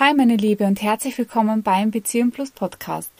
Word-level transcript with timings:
Hi 0.00 0.12
meine 0.12 0.34
Liebe 0.34 0.64
und 0.64 0.82
herzlich 0.82 1.16
willkommen 1.18 1.62
beim 1.62 1.92
Beziehung 1.92 2.32
Plus 2.32 2.50
Podcast. 2.50 3.12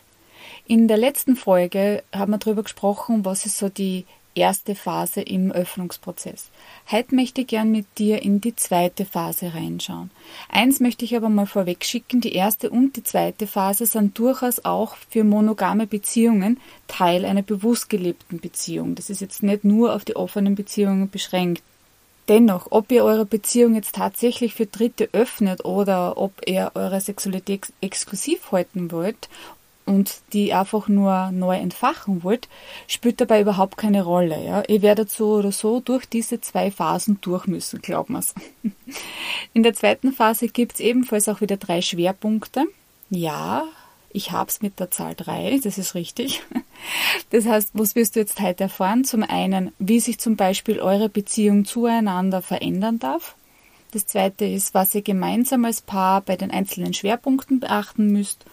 In 0.66 0.88
der 0.88 0.96
letzten 0.96 1.36
Folge 1.36 2.02
haben 2.12 2.32
wir 2.32 2.38
darüber 2.38 2.64
gesprochen, 2.64 3.24
was 3.24 3.46
ist 3.46 3.58
so 3.58 3.68
die 3.68 4.06
erste 4.34 4.74
Phase 4.74 5.20
im 5.20 5.52
Öffnungsprozess. 5.52 6.50
Heute 6.90 7.14
möchte 7.14 7.42
ich 7.42 7.46
gern 7.46 7.70
mit 7.70 7.86
dir 7.96 8.22
in 8.22 8.40
die 8.40 8.56
zweite 8.56 9.04
Phase 9.04 9.54
reinschauen. 9.54 10.10
Eins 10.48 10.80
möchte 10.80 11.04
ich 11.04 11.14
aber 11.16 11.28
mal 11.28 11.46
vorweg 11.46 11.84
schicken, 11.84 12.20
die 12.20 12.34
erste 12.34 12.70
und 12.70 12.96
die 12.96 13.04
zweite 13.04 13.46
Phase 13.46 13.86
sind 13.86 14.18
durchaus 14.18 14.64
auch 14.64 14.96
für 15.08 15.22
monogame 15.22 15.86
Beziehungen 15.86 16.58
Teil 16.88 17.24
einer 17.24 17.42
bewusst 17.42 17.88
gelebten 17.88 18.40
Beziehung. 18.40 18.96
Das 18.96 19.10
ist 19.10 19.20
jetzt 19.20 19.44
nicht 19.44 19.62
nur 19.62 19.94
auf 19.94 20.04
die 20.04 20.16
offenen 20.16 20.56
Beziehungen 20.56 21.08
beschränkt. 21.08 21.62
Dennoch, 22.28 22.68
ob 22.70 22.90
ihr 22.90 23.04
eure 23.04 23.26
Beziehung 23.26 23.74
jetzt 23.74 23.94
tatsächlich 23.94 24.54
für 24.54 24.66
Dritte 24.66 25.10
öffnet 25.12 25.64
oder 25.64 26.16
ob 26.16 26.32
ihr 26.46 26.72
eure 26.74 27.00
Sexualität 27.00 27.72
exklusiv 27.82 28.50
halten 28.50 28.90
wollt 28.90 29.28
und 29.84 30.22
die 30.32 30.54
einfach 30.54 30.88
nur 30.88 31.30
neu 31.32 31.56
entfachen 31.56 32.22
wollt, 32.22 32.48
spielt 32.86 33.20
dabei 33.20 33.42
überhaupt 33.42 33.76
keine 33.76 34.02
Rolle. 34.02 34.42
Ja? 34.42 34.62
Ihr 34.68 34.80
werdet 34.80 35.10
so 35.10 35.34
oder 35.34 35.52
so 35.52 35.80
durch 35.80 36.06
diese 36.06 36.40
zwei 36.40 36.70
Phasen 36.70 37.18
durch 37.20 37.46
müssen, 37.46 37.82
glauben 37.82 38.14
wir's. 38.14 38.34
In 39.52 39.62
der 39.62 39.74
zweiten 39.74 40.12
Phase 40.12 40.48
gibt's 40.48 40.80
ebenfalls 40.80 41.28
auch 41.28 41.42
wieder 41.42 41.58
drei 41.58 41.82
Schwerpunkte. 41.82 42.64
Ja, 43.10 43.64
ich 44.14 44.30
hab's 44.30 44.62
mit 44.62 44.80
der 44.80 44.90
Zahl 44.90 45.14
drei, 45.14 45.60
das 45.62 45.76
ist 45.78 45.94
richtig. 45.94 46.42
Das 47.30 47.46
heißt, 47.46 47.70
was 47.72 47.94
wirst 47.94 48.14
du 48.14 48.20
jetzt 48.20 48.40
heute 48.40 48.64
erfahren? 48.64 49.04
Zum 49.04 49.22
einen, 49.22 49.72
wie 49.78 50.00
sich 50.00 50.18
zum 50.18 50.36
Beispiel 50.36 50.80
eure 50.80 51.08
Beziehung 51.08 51.64
zueinander 51.64 52.42
verändern 52.42 52.98
darf. 52.98 53.36
Das 53.92 54.06
zweite 54.06 54.44
ist, 54.44 54.74
was 54.74 54.94
ihr 54.94 55.00
gemeinsam 55.00 55.64
als 55.64 55.80
Paar 55.80 56.20
bei 56.20 56.36
den 56.36 56.50
einzelnen 56.50 56.92
Schwerpunkten 56.92 57.58
beachten 57.58 58.12
müsst. 58.12 58.44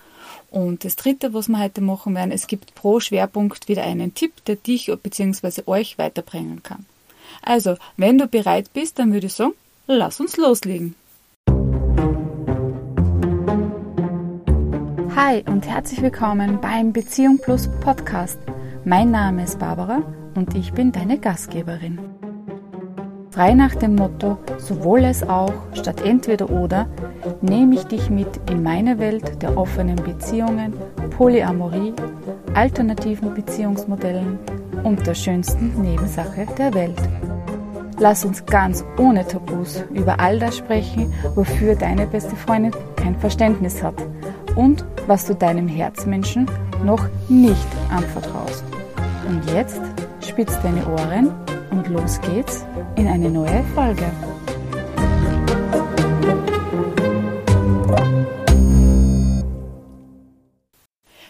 Und 0.49 0.85
das 0.85 0.95
dritte, 0.95 1.33
was 1.33 1.49
wir 1.49 1.59
heute 1.59 1.81
machen 1.81 2.15
werden, 2.15 2.31
es 2.31 2.47
gibt 2.47 2.73
pro 2.73 2.99
Schwerpunkt 2.99 3.67
wieder 3.67 3.83
einen 3.83 4.13
Tipp, 4.13 4.45
der 4.45 4.55
dich 4.55 4.85
bzw. 4.85 5.63
euch 5.65 5.97
weiterbringen 5.97 6.63
kann. 6.63 6.85
Also, 7.41 7.75
wenn 7.97 8.17
du 8.17 8.27
bereit 8.27 8.71
bist, 8.73 8.97
dann 8.97 9.13
würde 9.13 9.27
ich 9.27 9.33
sagen, 9.33 9.53
lass 9.87 10.19
uns 10.19 10.37
loslegen. 10.37 10.95
Hi 15.23 15.43
und 15.45 15.69
herzlich 15.69 16.01
willkommen 16.01 16.59
beim 16.59 16.93
Beziehung 16.93 17.37
Plus 17.37 17.69
Podcast. 17.79 18.39
Mein 18.85 19.11
Name 19.11 19.43
ist 19.43 19.59
Barbara 19.59 20.01
und 20.33 20.55
ich 20.55 20.73
bin 20.73 20.91
deine 20.91 21.19
Gastgeberin. 21.19 21.99
Frei 23.29 23.53
nach 23.53 23.75
dem 23.75 23.93
Motto 23.93 24.39
sowohl 24.57 25.05
als 25.05 25.21
auch 25.21 25.53
statt 25.75 26.01
entweder 26.03 26.49
oder 26.49 26.87
nehme 27.41 27.75
ich 27.75 27.83
dich 27.83 28.09
mit 28.09 28.29
in 28.49 28.63
meine 28.63 28.97
Welt 28.97 29.43
der 29.43 29.55
offenen 29.55 29.97
Beziehungen, 29.97 30.73
Polyamorie, 31.15 31.93
alternativen 32.55 33.35
Beziehungsmodellen 33.35 34.39
und 34.83 35.05
der 35.05 35.13
schönsten 35.13 35.83
Nebensache 35.83 36.47
der 36.57 36.73
Welt. 36.73 36.99
Lass 37.99 38.25
uns 38.25 38.43
ganz 38.47 38.83
ohne 38.97 39.27
Tabus 39.27 39.83
über 39.93 40.19
all 40.19 40.39
das 40.39 40.57
sprechen, 40.57 41.13
wofür 41.35 41.75
deine 41.75 42.07
beste 42.07 42.35
Freundin 42.35 42.73
kein 42.95 43.15
Verständnis 43.19 43.83
hat 43.83 43.93
und 44.55 44.85
was 45.07 45.25
du 45.25 45.35
deinem 45.35 45.67
Herzmenschen 45.67 46.49
noch 46.83 47.07
nicht 47.29 47.67
anvertraust. 47.89 48.63
Und 49.27 49.43
jetzt 49.51 49.81
spitz 50.27 50.59
deine 50.61 50.85
Ohren 50.87 51.31
und 51.71 51.87
los 51.87 52.19
geht's 52.21 52.65
in 52.95 53.07
eine 53.07 53.29
neue 53.29 53.63
Folge. 53.75 54.11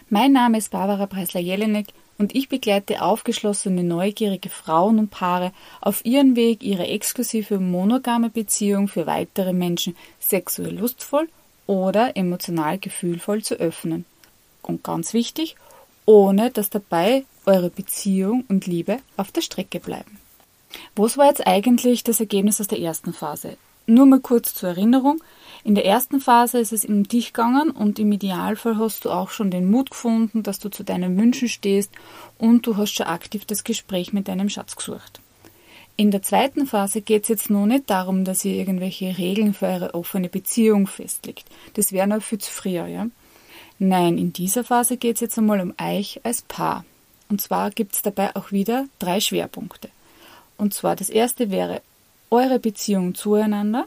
Mein 0.09 0.33
Name 0.33 0.57
ist 0.57 0.71
Barbara 0.71 1.05
Preisler-Jelinek 1.05 1.87
und 2.17 2.35
ich 2.35 2.49
begleite 2.49 3.01
aufgeschlossene, 3.01 3.83
neugierige 3.83 4.49
Frauen 4.49 4.99
und 4.99 5.09
Paare 5.09 5.53
auf 5.79 6.03
ihren 6.03 6.35
Weg, 6.35 6.63
ihre 6.63 6.87
exklusive 6.87 7.59
monogame 7.59 8.29
Beziehung 8.29 8.89
für 8.89 9.05
weitere 9.05 9.53
Menschen 9.53 9.95
sexuell 10.19 10.77
lustvoll 10.77 11.29
oder 11.71 12.17
emotional 12.17 12.77
gefühlvoll 12.77 13.43
zu 13.43 13.55
öffnen. 13.55 14.03
Und 14.61 14.83
ganz 14.83 15.13
wichtig, 15.13 15.55
ohne 16.05 16.51
dass 16.51 16.69
dabei 16.69 17.23
eure 17.45 17.69
Beziehung 17.69 18.43
und 18.49 18.67
Liebe 18.67 18.97
auf 19.15 19.31
der 19.31 19.39
Strecke 19.39 19.79
bleiben. 19.79 20.19
Was 20.97 21.17
war 21.17 21.27
jetzt 21.27 21.47
eigentlich 21.47 22.03
das 22.03 22.19
Ergebnis 22.19 22.59
aus 22.59 22.67
der 22.67 22.81
ersten 22.81 23.13
Phase? 23.13 23.55
Nur 23.87 24.05
mal 24.05 24.19
kurz 24.19 24.53
zur 24.53 24.69
Erinnerung. 24.69 25.23
In 25.63 25.75
der 25.75 25.85
ersten 25.85 26.19
Phase 26.19 26.59
ist 26.59 26.73
es 26.73 26.83
um 26.83 27.07
dich 27.07 27.31
gegangen 27.31 27.71
und 27.71 27.99
im 27.99 28.11
Idealfall 28.11 28.77
hast 28.77 29.05
du 29.05 29.09
auch 29.09 29.29
schon 29.29 29.49
den 29.49 29.71
Mut 29.71 29.91
gefunden, 29.91 30.43
dass 30.43 30.59
du 30.59 30.67
zu 30.67 30.83
deinen 30.83 31.17
Wünschen 31.17 31.47
stehst 31.47 31.91
und 32.37 32.67
du 32.67 32.75
hast 32.75 32.91
schon 32.91 33.07
aktiv 33.07 33.45
das 33.45 33.63
Gespräch 33.63 34.11
mit 34.11 34.27
deinem 34.27 34.49
Schatz 34.49 34.75
gesucht. 34.75 35.21
In 36.01 36.09
der 36.09 36.23
zweiten 36.23 36.65
Phase 36.65 37.01
geht 37.01 37.21
es 37.23 37.29
jetzt 37.29 37.51
noch 37.51 37.67
nicht 37.67 37.87
darum, 37.87 38.25
dass 38.25 38.43
ihr 38.43 38.55
irgendwelche 38.55 39.19
Regeln 39.19 39.53
für 39.53 39.67
eure 39.67 39.93
offene 39.93 40.29
Beziehung 40.29 40.87
festlegt. 40.87 41.45
Das 41.75 41.91
wäre 41.91 42.07
noch 42.07 42.23
viel 42.23 42.39
zu 42.39 42.49
früher, 42.51 42.87
ja? 42.87 43.05
Nein, 43.77 44.17
in 44.17 44.33
dieser 44.33 44.63
Phase 44.63 44.97
geht 44.97 45.17
es 45.17 45.21
jetzt 45.21 45.37
einmal 45.37 45.61
um 45.61 45.75
euch 45.79 46.19
als 46.23 46.41
Paar. 46.41 46.85
Und 47.29 47.39
zwar 47.39 47.69
gibt 47.69 47.93
es 47.93 48.01
dabei 48.01 48.35
auch 48.35 48.51
wieder 48.51 48.87
drei 48.97 49.19
Schwerpunkte. 49.19 49.89
Und 50.57 50.73
zwar 50.73 50.95
das 50.95 51.11
erste 51.11 51.51
wäre 51.51 51.83
eure 52.31 52.57
Beziehung 52.57 53.13
zueinander, 53.13 53.85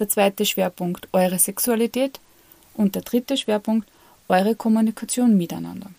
der 0.00 0.08
zweite 0.08 0.46
Schwerpunkt 0.46 1.06
eure 1.12 1.38
Sexualität 1.38 2.18
und 2.74 2.96
der 2.96 3.02
dritte 3.02 3.36
Schwerpunkt 3.36 3.88
eure 4.26 4.56
Kommunikation 4.56 5.36
miteinander. 5.36 5.90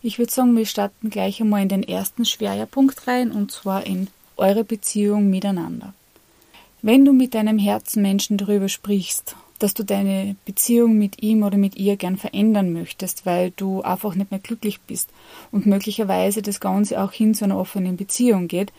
Ich 0.00 0.20
würde 0.20 0.32
sagen, 0.32 0.56
wir 0.56 0.64
starten 0.64 1.10
gleich 1.10 1.40
einmal 1.40 1.62
in 1.62 1.70
den 1.70 1.82
ersten 1.82 2.24
Schwerpunkt 2.24 3.08
rein 3.08 3.32
und 3.32 3.50
zwar 3.50 3.84
in 3.84 4.06
eure 4.36 4.64
Beziehung 4.64 5.30
miteinander. 5.30 5.94
Wenn 6.82 7.04
du 7.04 7.12
mit 7.12 7.34
deinem 7.34 7.58
Herzenmenschen 7.58 8.36
darüber 8.36 8.68
sprichst, 8.68 9.34
dass 9.58 9.74
du 9.74 9.82
deine 9.82 10.36
Beziehung 10.44 10.98
mit 10.98 11.22
ihm 11.22 11.42
oder 11.42 11.56
mit 11.56 11.76
ihr 11.76 11.96
gern 11.96 12.16
verändern 12.16 12.72
möchtest, 12.72 13.24
weil 13.24 13.52
du 13.56 13.82
einfach 13.82 14.14
nicht 14.14 14.30
mehr 14.30 14.40
glücklich 14.40 14.80
bist 14.80 15.08
und 15.50 15.66
möglicherweise 15.66 16.42
das 16.42 16.60
Ganze 16.60 17.02
auch 17.02 17.12
hin 17.12 17.34
zu 17.34 17.44
einer 17.44 17.58
offenen 17.58 17.96
Beziehung 17.96 18.48
geht, 18.48 18.72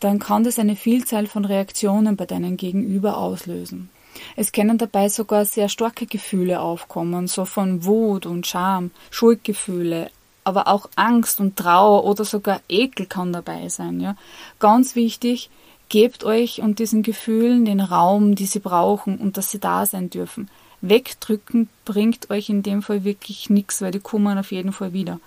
dann 0.00 0.18
kann 0.18 0.44
das 0.44 0.58
eine 0.58 0.76
Vielzahl 0.76 1.26
von 1.26 1.44
Reaktionen 1.44 2.16
bei 2.16 2.26
deinem 2.26 2.56
Gegenüber 2.56 3.16
auslösen. 3.16 3.90
Es 4.36 4.52
können 4.52 4.78
dabei 4.78 5.08
sogar 5.08 5.44
sehr 5.44 5.68
starke 5.68 6.06
Gefühle 6.06 6.60
aufkommen, 6.60 7.28
so 7.28 7.44
von 7.44 7.84
Wut 7.84 8.26
und 8.26 8.46
Scham, 8.46 8.90
Schuldgefühle, 9.10 10.10
aber 10.48 10.66
auch 10.66 10.88
Angst 10.96 11.40
und 11.40 11.56
Trauer 11.56 12.04
oder 12.04 12.24
sogar 12.24 12.60
Ekel 12.68 13.06
kann 13.06 13.32
dabei 13.32 13.68
sein. 13.68 14.00
Ja. 14.00 14.16
Ganz 14.58 14.96
wichtig, 14.96 15.50
gebt 15.90 16.24
euch 16.24 16.60
und 16.60 16.78
diesen 16.78 17.02
Gefühlen 17.02 17.66
den 17.66 17.80
Raum, 17.80 18.34
die 18.34 18.46
sie 18.46 18.58
brauchen 18.58 19.18
und 19.18 19.36
dass 19.36 19.50
sie 19.50 19.60
da 19.60 19.84
sein 19.84 20.08
dürfen. 20.08 20.48
Wegdrücken 20.80 21.68
bringt 21.84 22.30
euch 22.30 22.48
in 22.48 22.62
dem 22.62 22.82
Fall 22.82 23.04
wirklich 23.04 23.50
nichts, 23.50 23.82
weil 23.82 23.90
die 23.90 24.00
kommen 24.00 24.38
auf 24.38 24.50
jeden 24.50 24.72
Fall 24.72 24.92
wieder. 24.94 25.20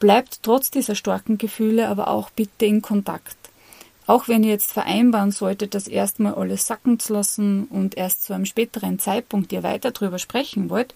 Bleibt 0.00 0.42
trotz 0.42 0.70
dieser 0.70 0.94
starken 0.94 1.36
Gefühle 1.36 1.88
aber 1.88 2.08
auch 2.08 2.30
bitte 2.30 2.64
in 2.64 2.80
Kontakt. 2.80 3.36
Auch 4.06 4.28
wenn 4.28 4.42
ihr 4.42 4.50
jetzt 4.50 4.72
vereinbaren 4.72 5.32
solltet, 5.32 5.74
das 5.74 5.88
erstmal 5.88 6.34
alles 6.34 6.66
sacken 6.66 6.98
zu 6.98 7.12
lassen 7.12 7.64
und 7.64 7.96
erst 7.96 8.24
zu 8.24 8.32
einem 8.32 8.46
späteren 8.46 8.98
Zeitpunkt 8.98 9.52
ihr 9.52 9.62
weiter 9.62 9.90
drüber 9.90 10.18
sprechen 10.18 10.70
wollt, 10.70 10.94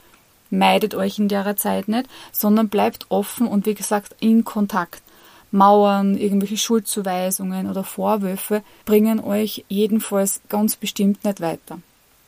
meidet 0.50 0.94
euch 0.94 1.18
in 1.18 1.28
der 1.28 1.56
Zeit 1.56 1.88
nicht, 1.88 2.08
sondern 2.32 2.68
bleibt 2.68 3.06
offen 3.08 3.46
und 3.46 3.66
wie 3.66 3.74
gesagt 3.74 4.16
in 4.20 4.44
Kontakt. 4.44 5.02
Mauern, 5.52 6.16
irgendwelche 6.16 6.56
Schuldzuweisungen 6.56 7.68
oder 7.68 7.82
Vorwürfe 7.82 8.62
bringen 8.84 9.18
euch 9.18 9.64
jedenfalls 9.68 10.40
ganz 10.48 10.76
bestimmt 10.76 11.24
nicht 11.24 11.40
weiter. 11.40 11.80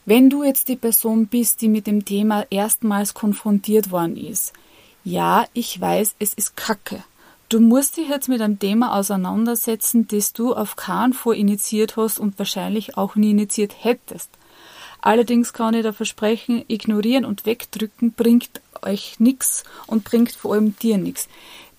Wenn 0.04 0.28
du 0.30 0.42
jetzt 0.42 0.68
die 0.68 0.76
Person 0.76 1.28
bist, 1.28 1.60
die 1.60 1.68
mit 1.68 1.86
dem 1.86 2.04
Thema 2.04 2.44
erstmals 2.50 3.14
konfrontiert 3.14 3.92
worden 3.92 4.16
ist, 4.16 4.52
ja, 5.04 5.46
ich 5.52 5.80
weiß, 5.80 6.16
es 6.18 6.34
ist 6.34 6.56
Kacke. 6.56 7.04
Du 7.48 7.60
musst 7.60 7.96
dich 7.96 8.08
jetzt 8.08 8.28
mit 8.28 8.40
einem 8.40 8.58
Thema 8.58 8.98
auseinandersetzen, 8.98 10.08
das 10.08 10.32
du 10.32 10.54
auf 10.54 10.74
keinen 10.74 11.12
Fall 11.12 11.34
initiiert 11.34 11.96
hast 11.96 12.18
und 12.18 12.38
wahrscheinlich 12.38 12.96
auch 12.96 13.14
nie 13.14 13.30
initiiert 13.32 13.74
hättest. 13.84 14.30
Allerdings 15.02 15.52
kann 15.52 15.74
ich 15.74 15.82
da 15.82 15.92
versprechen, 15.92 16.64
ignorieren 16.68 17.24
und 17.24 17.44
wegdrücken 17.44 18.12
bringt 18.12 18.60
euch 18.82 19.18
nichts 19.18 19.64
und 19.86 20.04
bringt 20.04 20.32
vor 20.32 20.54
allem 20.54 20.76
dir 20.78 20.96
nichts. 20.96 21.28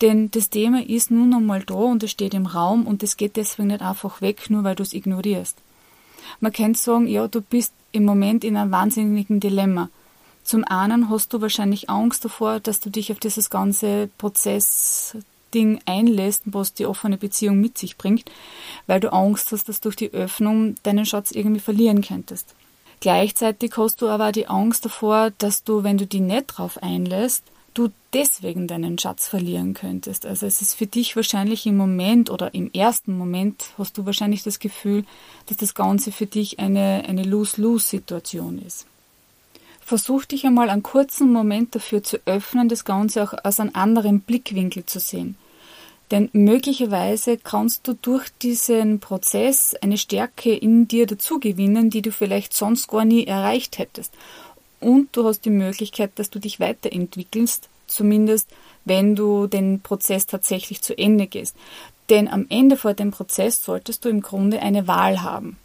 Denn 0.01 0.29
das 0.31 0.49
Thema 0.49 0.85
ist 0.85 1.09
nun 1.09 1.33
einmal 1.33 1.63
da 1.63 1.75
und 1.75 2.03
es 2.03 2.11
steht 2.11 2.33
im 2.33 2.45
Raum 2.45 2.85
und 2.85 3.01
es 3.01 3.15
geht 3.15 3.37
deswegen 3.37 3.69
nicht 3.69 3.81
einfach 3.81 4.19
weg, 4.21 4.49
nur 4.49 4.65
weil 4.65 4.75
du 4.75 4.83
es 4.83 4.93
ignorierst. 4.93 5.57
Man 6.41 6.51
könnte 6.51 6.79
sagen, 6.79 7.07
ja, 7.07 7.29
du 7.29 7.41
bist 7.41 7.73
im 7.93 8.03
Moment 8.03 8.43
in 8.43 8.57
einem 8.57 8.71
wahnsinnigen 8.71 9.39
Dilemma. 9.39 9.89
Zum 10.43 10.65
einen 10.65 11.09
hast 11.09 11.31
du 11.31 11.39
wahrscheinlich 11.39 11.89
Angst 11.89 12.25
davor, 12.25 12.59
dass 12.59 12.81
du 12.81 12.89
dich 12.89 13.09
auf 13.13 13.19
dieses 13.19 13.49
ganze 13.49 14.09
Prozessding 14.17 15.79
einlässt, 15.85 16.43
was 16.47 16.73
die 16.73 16.85
offene 16.85 17.17
Beziehung 17.17 17.61
mit 17.61 17.77
sich 17.77 17.97
bringt, 17.97 18.29
weil 18.87 18.99
du 18.99 19.13
Angst 19.13 19.53
hast, 19.53 19.69
dass 19.69 19.79
durch 19.79 19.95
die 19.95 20.11
Öffnung 20.11 20.75
deinen 20.83 21.05
Schatz 21.05 21.31
irgendwie 21.31 21.61
verlieren 21.61 22.01
könntest. 22.01 22.53
Gleichzeitig 23.03 23.73
hast 23.75 24.01
du 24.01 24.07
aber 24.07 24.31
die 24.31 24.47
Angst 24.47 24.85
davor, 24.85 25.31
dass 25.37 25.65
du, 25.65 25.83
wenn 25.83 25.97
du 25.97 26.07
die 26.07 26.21
nicht 26.21 26.45
drauf 26.47 26.81
einlässt, 26.81 27.43
du 27.73 27.89
deswegen 28.13 28.65
deinen 28.65 28.97
Schatz 28.97 29.27
verlieren 29.27 29.73
könntest. 29.73 30.25
Also 30.25 30.45
es 30.45 30.61
ist 30.61 30.75
für 30.75 30.87
dich 30.87 31.17
wahrscheinlich 31.17 31.65
im 31.65 31.75
Moment 31.75 32.29
oder 32.29 32.53
im 32.53 32.71
ersten 32.71 33.17
Moment 33.17 33.65
hast 33.77 33.97
du 33.97 34.05
wahrscheinlich 34.05 34.43
das 34.43 34.59
Gefühl, 34.59 35.03
dass 35.47 35.57
das 35.57 35.73
Ganze 35.73 36.13
für 36.13 36.27
dich 36.27 36.59
eine, 36.59 37.03
eine 37.05 37.23
Lose-Lose-Situation 37.23 38.63
ist. 38.65 38.85
Versuch 39.81 40.23
dich 40.23 40.45
einmal 40.45 40.69
einen 40.69 40.81
kurzen 40.81 41.29
Moment 41.33 41.75
dafür 41.75 42.03
zu 42.03 42.21
öffnen, 42.23 42.69
das 42.69 42.85
Ganze 42.85 43.21
auch 43.21 43.33
aus 43.43 43.59
einem 43.59 43.71
anderen 43.73 44.21
Blickwinkel 44.21 44.85
zu 44.85 45.01
sehen. 45.01 45.35
Denn 46.13 46.29
möglicherweise 46.31 47.37
kannst 47.37 47.87
du 47.87 47.95
durch 47.99 48.29
diesen 48.43 48.99
Prozess 48.99 49.73
eine 49.81 49.97
Stärke 49.97 50.53
in 50.53 50.87
dir 50.87 51.07
dazugewinnen, 51.07 51.89
die 51.89 52.03
du 52.03 52.11
vielleicht 52.11 52.53
sonst 52.53 52.87
gar 52.87 53.03
nie 53.03 53.25
erreicht 53.25 53.79
hättest. 53.79 54.13
Und 54.79 55.09
du 55.13 55.25
hast 55.25 55.43
die 55.43 55.49
Möglichkeit, 55.49 56.11
dass 56.19 56.29
du 56.29 56.37
dich 56.37 56.59
weiterentwickelst, 56.59 57.67
zumindest 57.87 58.47
wenn 58.85 59.15
du 59.15 59.47
den 59.47 59.79
Prozess 59.79 60.27
tatsächlich 60.27 60.83
zu 60.83 60.95
Ende 60.95 61.25
gehst. 61.25 61.55
Denn 62.11 62.27
am 62.27 62.45
Ende 62.47 62.77
vor 62.77 62.93
dem 62.93 63.09
Prozess 63.09 63.63
solltest 63.63 64.05
du 64.05 64.09
im 64.09 64.21
Grunde 64.21 64.61
eine 64.61 64.87
Wahl 64.87 65.23
haben. 65.23 65.57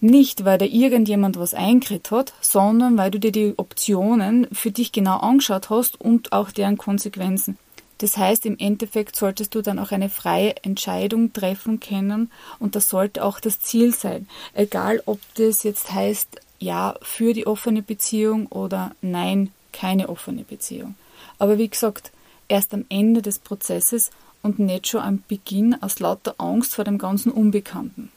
Nicht, 0.00 0.46
weil 0.46 0.56
da 0.56 0.64
irgendjemand 0.64 1.38
was 1.38 1.52
einkriegt 1.52 2.10
hat, 2.10 2.32
sondern 2.40 2.96
weil 2.96 3.10
du 3.10 3.20
dir 3.20 3.32
die 3.32 3.52
Optionen 3.58 4.46
für 4.50 4.70
dich 4.70 4.92
genau 4.92 5.18
angeschaut 5.18 5.68
hast 5.68 6.00
und 6.00 6.32
auch 6.32 6.52
deren 6.52 6.78
Konsequenzen. 6.78 7.58
Das 7.98 8.16
heißt, 8.16 8.46
im 8.46 8.58
Endeffekt 8.58 9.16
solltest 9.16 9.54
du 9.54 9.62
dann 9.62 9.78
auch 9.78 9.90
eine 9.90 10.08
freie 10.08 10.54
Entscheidung 10.62 11.32
treffen 11.32 11.80
können 11.80 12.30
und 12.60 12.76
das 12.76 12.88
sollte 12.88 13.24
auch 13.24 13.40
das 13.40 13.60
Ziel 13.60 13.92
sein. 13.94 14.28
Egal, 14.54 15.02
ob 15.06 15.20
das 15.34 15.64
jetzt 15.64 15.92
heißt, 15.92 16.40
ja 16.60 16.94
für 17.02 17.34
die 17.34 17.46
offene 17.46 17.82
Beziehung 17.82 18.46
oder 18.46 18.92
nein, 19.02 19.52
keine 19.72 20.08
offene 20.08 20.44
Beziehung. 20.44 20.94
Aber 21.38 21.58
wie 21.58 21.68
gesagt, 21.68 22.12
erst 22.48 22.74
am 22.74 22.84
Ende 22.88 23.22
des 23.22 23.38
Prozesses 23.38 24.10
und 24.42 24.58
nicht 24.58 24.88
schon 24.88 25.02
am 25.02 25.22
Beginn 25.28 25.80
aus 25.82 26.00
lauter 26.00 26.34
Angst 26.38 26.74
vor 26.74 26.84
dem 26.84 26.98
ganzen 26.98 27.32
Unbekannten. 27.32 28.10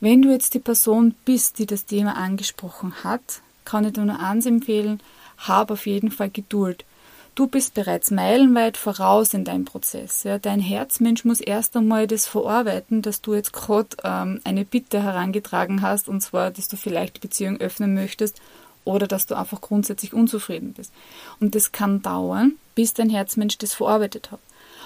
Wenn 0.00 0.22
du 0.22 0.30
jetzt 0.30 0.54
die 0.54 0.58
Person 0.58 1.14
bist, 1.24 1.58
die 1.58 1.66
das 1.66 1.84
Thema 1.84 2.16
angesprochen 2.16 3.04
hat, 3.04 3.40
kann 3.64 3.84
ich 3.84 3.92
dir 3.92 4.04
nur 4.04 4.18
eins 4.18 4.46
empfehlen, 4.46 5.00
hab 5.38 5.70
auf 5.70 5.86
jeden 5.86 6.10
Fall 6.10 6.30
Geduld. 6.30 6.84
Du 7.34 7.46
bist 7.46 7.74
bereits 7.74 8.10
meilenweit 8.10 8.76
voraus 8.76 9.32
in 9.32 9.44
deinem 9.44 9.64
Prozess. 9.64 10.22
Ja. 10.22 10.38
Dein 10.38 10.60
Herzmensch 10.60 11.24
muss 11.24 11.40
erst 11.40 11.76
einmal 11.76 12.06
das 12.06 12.26
verarbeiten, 12.26 13.00
dass 13.00 13.22
du 13.22 13.34
jetzt 13.34 13.52
gerade 13.52 13.96
ähm, 14.04 14.40
eine 14.44 14.64
Bitte 14.64 15.02
herangetragen 15.02 15.80
hast, 15.80 16.08
und 16.08 16.20
zwar, 16.20 16.50
dass 16.50 16.68
du 16.68 16.76
vielleicht 16.76 17.16
die 17.16 17.20
Beziehung 17.20 17.58
öffnen 17.58 17.94
möchtest 17.94 18.40
oder 18.84 19.06
dass 19.06 19.26
du 19.26 19.34
einfach 19.34 19.60
grundsätzlich 19.60 20.12
unzufrieden 20.12 20.74
bist. 20.74 20.92
Und 21.40 21.54
das 21.54 21.72
kann 21.72 22.02
dauern, 22.02 22.56
bis 22.74 22.92
dein 22.92 23.08
Herzmensch 23.08 23.56
das 23.58 23.74
verarbeitet 23.74 24.30
hat 24.30 24.40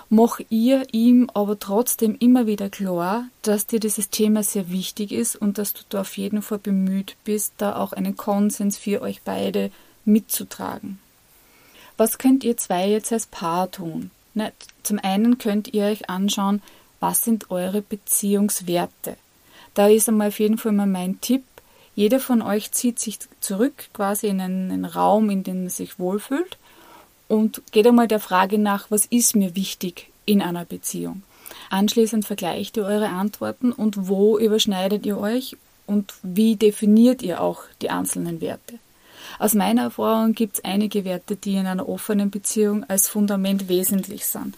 mach 0.08 0.40
ihr 0.50 0.86
ihm 0.92 1.30
aber 1.34 1.58
trotzdem 1.58 2.16
immer 2.18 2.46
wieder 2.46 2.70
klar, 2.70 3.28
dass 3.42 3.66
dir 3.66 3.80
dieses 3.80 4.10
Thema 4.10 4.42
sehr 4.42 4.70
wichtig 4.70 5.12
ist 5.12 5.36
und 5.36 5.58
dass 5.58 5.72
du 5.74 5.80
da 5.88 6.02
auf 6.02 6.16
jeden 6.16 6.42
Fall 6.42 6.58
bemüht 6.58 7.16
bist, 7.24 7.54
da 7.58 7.76
auch 7.76 7.92
einen 7.92 8.16
Konsens 8.16 8.76
für 8.78 9.02
euch 9.02 9.22
beide 9.24 9.70
mitzutragen. 10.04 10.98
Was 11.96 12.18
könnt 12.18 12.44
ihr 12.44 12.56
zwei 12.56 12.88
jetzt 12.88 13.12
als 13.12 13.26
Paar 13.26 13.70
tun? 13.70 14.10
Na, 14.34 14.50
zum 14.82 14.98
einen 14.98 15.38
könnt 15.38 15.72
ihr 15.72 15.84
euch 15.84 16.10
anschauen, 16.10 16.62
was 17.00 17.22
sind 17.22 17.50
eure 17.50 17.82
Beziehungswerte. 17.82 19.16
Da 19.74 19.88
ist 19.88 20.08
einmal 20.08 20.28
auf 20.28 20.38
jeden 20.38 20.58
Fall 20.58 20.72
mal 20.72 20.86
mein 20.86 21.20
Tipp. 21.20 21.44
Jeder 21.94 22.20
von 22.20 22.42
euch 22.42 22.72
zieht 22.72 22.98
sich 22.98 23.18
zurück 23.40 23.88
quasi 23.94 24.26
in 24.26 24.40
einen, 24.40 24.70
einen 24.70 24.84
Raum, 24.84 25.30
in 25.30 25.42
dem 25.42 25.64
er 25.64 25.70
sich 25.70 25.98
wohlfühlt 25.98 26.58
und 27.28 27.62
geht 27.72 27.86
einmal 27.86 28.08
der 28.08 28.20
Frage 28.20 28.58
nach, 28.58 28.90
was 28.90 29.06
ist 29.06 29.36
mir 29.36 29.56
wichtig 29.56 30.10
in 30.24 30.42
einer 30.42 30.64
Beziehung. 30.64 31.22
Anschließend 31.70 32.26
vergleicht 32.26 32.76
ihr 32.76 32.84
eure 32.84 33.08
Antworten 33.08 33.72
und 33.72 34.08
wo 34.08 34.38
überschneidet 34.38 35.06
ihr 35.06 35.18
euch 35.18 35.56
und 35.86 36.14
wie 36.22 36.56
definiert 36.56 37.22
ihr 37.22 37.40
auch 37.40 37.62
die 37.80 37.90
einzelnen 37.90 38.40
Werte. 38.40 38.78
Aus 39.38 39.54
meiner 39.54 39.82
Erfahrung 39.82 40.32
gibt 40.32 40.56
es 40.56 40.64
einige 40.64 41.04
Werte, 41.04 41.36
die 41.36 41.56
in 41.56 41.66
einer 41.66 41.88
offenen 41.88 42.30
Beziehung 42.30 42.84
als 42.84 43.08
Fundament 43.08 43.68
wesentlich 43.68 44.26
sind 44.26 44.56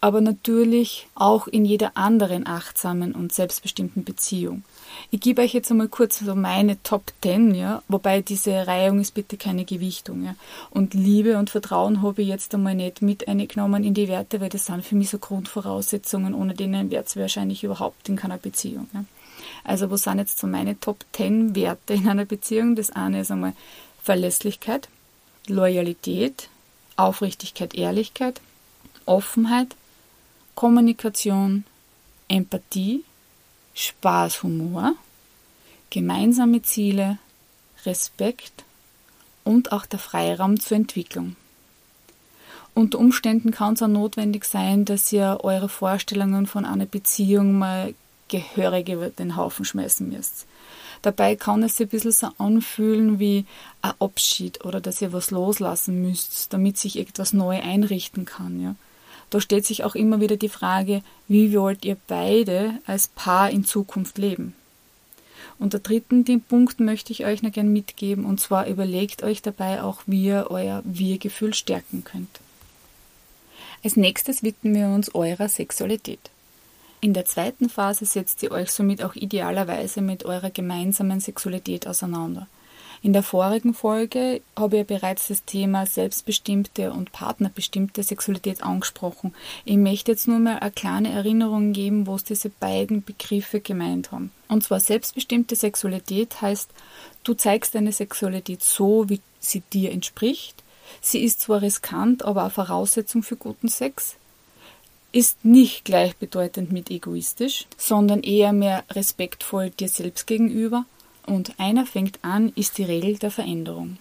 aber 0.00 0.20
natürlich 0.20 1.08
auch 1.14 1.48
in 1.48 1.64
jeder 1.64 1.96
anderen 1.96 2.46
achtsamen 2.46 3.12
und 3.12 3.32
selbstbestimmten 3.32 4.04
Beziehung. 4.04 4.62
Ich 5.10 5.20
gebe 5.20 5.42
euch 5.42 5.52
jetzt 5.54 5.70
einmal 5.70 5.88
kurz 5.88 6.20
so 6.20 6.34
meine 6.34 6.82
Top 6.82 7.12
10, 7.22 7.54
ja, 7.54 7.82
wobei 7.88 8.22
diese 8.22 8.66
Reihung 8.66 9.00
ist 9.00 9.14
bitte 9.14 9.36
keine 9.36 9.64
Gewichtung, 9.64 10.24
ja. 10.24 10.34
Und 10.70 10.94
Liebe 10.94 11.36
und 11.36 11.50
Vertrauen 11.50 12.02
habe 12.02 12.22
ich 12.22 12.28
jetzt 12.28 12.54
einmal 12.54 12.74
nicht 12.74 13.02
mit 13.02 13.26
eingenommen 13.28 13.84
in 13.84 13.94
die 13.94 14.08
Werte, 14.08 14.40
weil 14.40 14.48
das 14.48 14.66
sind 14.66 14.84
für 14.84 14.94
mich 14.94 15.10
so 15.10 15.18
Grundvoraussetzungen, 15.18 16.34
ohne 16.34 16.54
denen 16.54 16.90
wäre 16.90 17.04
es 17.04 17.16
wahrscheinlich 17.16 17.64
überhaupt 17.64 18.08
in 18.08 18.16
keiner 18.16 18.38
Beziehung, 18.38 18.88
ja. 18.94 19.04
Also, 19.64 19.90
was 19.90 20.04
sind 20.04 20.18
jetzt 20.18 20.38
so 20.38 20.46
meine 20.46 20.78
Top 20.80 21.04
10 21.12 21.54
Werte 21.54 21.94
in 21.94 22.08
einer 22.08 22.24
Beziehung? 22.24 22.76
Das 22.76 22.90
eine 22.90 23.20
ist 23.20 23.30
einmal 23.30 23.54
Verlässlichkeit, 24.02 24.88
Loyalität, 25.46 26.48
Aufrichtigkeit, 26.96 27.74
Ehrlichkeit, 27.74 28.40
Offenheit, 29.06 29.76
Kommunikation, 30.54 31.64
Empathie, 32.28 33.04
Spaß, 33.74 34.42
Humor, 34.42 34.94
gemeinsame 35.90 36.62
Ziele, 36.62 37.18
Respekt 37.86 38.64
und 39.44 39.72
auch 39.72 39.86
der 39.86 39.98
Freiraum 39.98 40.60
zur 40.60 40.76
Entwicklung. 40.76 41.36
Unter 42.74 42.98
Umständen 42.98 43.50
kann 43.50 43.74
es 43.74 43.82
auch 43.82 43.88
notwendig 43.88 44.44
sein, 44.44 44.84
dass 44.84 45.12
ihr 45.12 45.40
eure 45.42 45.68
Vorstellungen 45.68 46.46
von 46.46 46.64
einer 46.64 46.86
Beziehung 46.86 47.58
mal 47.58 47.94
gehörig 48.28 48.88
über 48.88 49.10
den 49.10 49.36
Haufen 49.36 49.64
schmeißen 49.64 50.08
müsst. 50.08 50.46
Dabei 51.02 51.36
kann 51.36 51.62
es 51.62 51.76
sich 51.76 51.86
ein 51.86 51.90
bisschen 51.90 52.12
so 52.12 52.28
anfühlen 52.38 53.18
wie 53.18 53.44
ein 53.82 53.92
Abschied 54.00 54.64
oder 54.64 54.80
dass 54.80 55.00
ihr 55.00 55.12
was 55.12 55.30
loslassen 55.30 56.02
müsst, 56.02 56.52
damit 56.52 56.76
sich 56.76 56.98
etwas 56.98 57.32
neu 57.32 57.60
einrichten 57.60 58.24
kann. 58.24 58.60
Ja. 58.60 58.74
Da 59.30 59.40
stellt 59.40 59.66
sich 59.66 59.84
auch 59.84 59.94
immer 59.94 60.20
wieder 60.20 60.36
die 60.36 60.48
Frage, 60.48 61.02
wie 61.28 61.54
wollt 61.56 61.84
ihr 61.84 61.96
beide 62.06 62.74
als 62.86 63.08
Paar 63.08 63.50
in 63.50 63.64
Zukunft 63.64 64.18
leben? 64.18 64.54
Und 65.58 65.72
der 65.72 65.80
dritten 65.80 66.24
den 66.24 66.40
Punkt 66.40 66.80
möchte 66.80 67.12
ich 67.12 67.24
euch 67.24 67.42
noch 67.42 67.52
gern 67.52 67.72
mitgeben, 67.72 68.24
und 68.24 68.40
zwar 68.40 68.68
überlegt 68.68 69.22
euch 69.22 69.42
dabei 69.42 69.82
auch, 69.82 70.02
wie 70.06 70.26
ihr 70.26 70.46
euer 70.50 70.82
Wir-Gefühl 70.84 71.52
stärken 71.52 72.04
könnt. 72.04 72.40
Als 73.84 73.96
nächstes 73.96 74.42
widmen 74.42 74.74
wir 74.74 74.88
uns 74.88 75.14
eurer 75.14 75.48
Sexualität. 75.48 76.30
In 77.00 77.14
der 77.14 77.24
zweiten 77.24 77.68
Phase 77.68 78.06
setzt 78.06 78.42
ihr 78.42 78.50
euch 78.50 78.72
somit 78.72 79.04
auch 79.04 79.14
idealerweise 79.14 80.00
mit 80.00 80.24
eurer 80.24 80.50
gemeinsamen 80.50 81.20
Sexualität 81.20 81.86
auseinander. 81.86 82.48
In 83.02 83.12
der 83.12 83.22
vorigen 83.22 83.74
Folge 83.74 84.40
habe 84.58 84.78
ich 84.78 84.86
bereits 84.86 85.28
das 85.28 85.44
Thema 85.44 85.86
selbstbestimmte 85.86 86.92
und 86.92 87.12
partnerbestimmte 87.12 88.02
Sexualität 88.02 88.64
angesprochen. 88.64 89.32
Ich 89.64 89.76
möchte 89.76 90.10
jetzt 90.10 90.26
nur 90.26 90.40
mal 90.40 90.58
eine 90.58 90.72
kleine 90.72 91.12
Erinnerung 91.12 91.72
geben, 91.72 92.08
was 92.08 92.24
diese 92.24 92.50
beiden 92.50 93.04
Begriffe 93.04 93.60
gemeint 93.60 94.10
haben. 94.10 94.32
Und 94.48 94.64
zwar 94.64 94.80
selbstbestimmte 94.80 95.54
Sexualität 95.54 96.42
heißt, 96.42 96.70
du 97.22 97.34
zeigst 97.34 97.76
deine 97.76 97.92
Sexualität 97.92 98.64
so, 98.64 99.08
wie 99.08 99.20
sie 99.38 99.62
dir 99.72 99.92
entspricht. 99.92 100.64
Sie 101.00 101.22
ist 101.22 101.42
zwar 101.42 101.62
riskant, 101.62 102.24
aber 102.24 102.46
auch 102.46 102.52
Voraussetzung 102.52 103.22
für 103.22 103.36
guten 103.36 103.68
Sex 103.68 104.16
ist 105.12 105.44
nicht 105.44 105.84
gleichbedeutend 105.84 106.70
mit 106.70 106.90
egoistisch, 106.90 107.66
sondern 107.76 108.22
eher 108.22 108.52
mehr 108.52 108.84
respektvoll 108.90 109.70
dir 109.70 109.88
selbst 109.88 110.26
gegenüber 110.26 110.84
und 111.26 111.58
einer 111.58 111.86
fängt 111.86 112.18
an, 112.22 112.52
ist 112.56 112.78
die 112.78 112.84
Regel 112.84 113.18
der 113.18 113.30
Veränderung. 113.30 113.98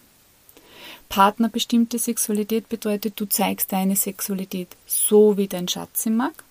Partnerbestimmte 1.10 2.00
Sexualität 2.00 2.68
bedeutet, 2.68 3.20
du 3.20 3.26
zeigst 3.26 3.72
deine 3.72 3.96
Sexualität 3.96 4.70
so, 4.86 5.38
wie 5.38 5.48
dein 5.48 5.68
Schatz 5.68 6.04
sie 6.04 6.10
mag. 6.10 6.44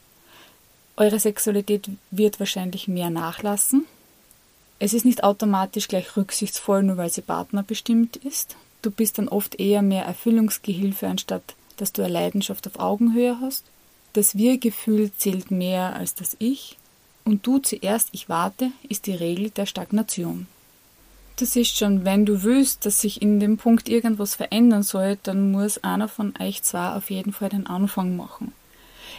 Eure 0.96 1.20
Sexualität 1.20 1.90
wird 2.10 2.40
wahrscheinlich 2.40 2.88
mehr 2.88 3.10
nachlassen. 3.10 3.84
Es 4.78 4.94
ist 4.94 5.04
nicht 5.04 5.24
automatisch 5.24 5.88
gleich 5.88 6.16
rücksichtsvoll, 6.16 6.82
nur 6.82 6.96
weil 6.96 7.10
sie 7.10 7.20
partnerbestimmt 7.20 8.16
ist. 8.16 8.56
Du 8.80 8.90
bist 8.90 9.18
dann 9.18 9.28
oft 9.28 9.60
eher 9.60 9.82
mehr 9.82 10.04
Erfüllungsgehilfe, 10.04 11.06
anstatt 11.06 11.54
dass 11.76 11.92
du 11.92 12.02
eine 12.02 12.12
Leidenschaft 12.12 12.66
auf 12.66 12.78
Augenhöhe 12.78 13.38
hast. 13.40 13.64
Das 14.16 14.34
Wir-Gefühl 14.34 15.10
zählt 15.18 15.50
mehr 15.50 15.94
als 15.94 16.14
das 16.14 16.36
Ich. 16.38 16.78
Und 17.26 17.46
du 17.46 17.58
zuerst, 17.58 18.08
ich 18.12 18.30
warte, 18.30 18.70
ist 18.88 19.04
die 19.04 19.14
Regel 19.14 19.50
der 19.50 19.66
Stagnation. 19.66 20.46
Das 21.38 21.54
ist 21.54 21.76
schon, 21.76 22.06
wenn 22.06 22.24
du 22.24 22.42
willst, 22.42 22.86
dass 22.86 23.02
sich 23.02 23.20
in 23.20 23.40
dem 23.40 23.58
Punkt 23.58 23.90
irgendwas 23.90 24.34
verändern 24.34 24.82
soll, 24.82 25.18
dann 25.22 25.52
muss 25.52 25.84
einer 25.84 26.08
von 26.08 26.32
euch 26.40 26.62
zwei 26.62 26.94
auf 26.94 27.10
jeden 27.10 27.34
Fall 27.34 27.50
den 27.50 27.66
Anfang 27.66 28.16
machen. 28.16 28.52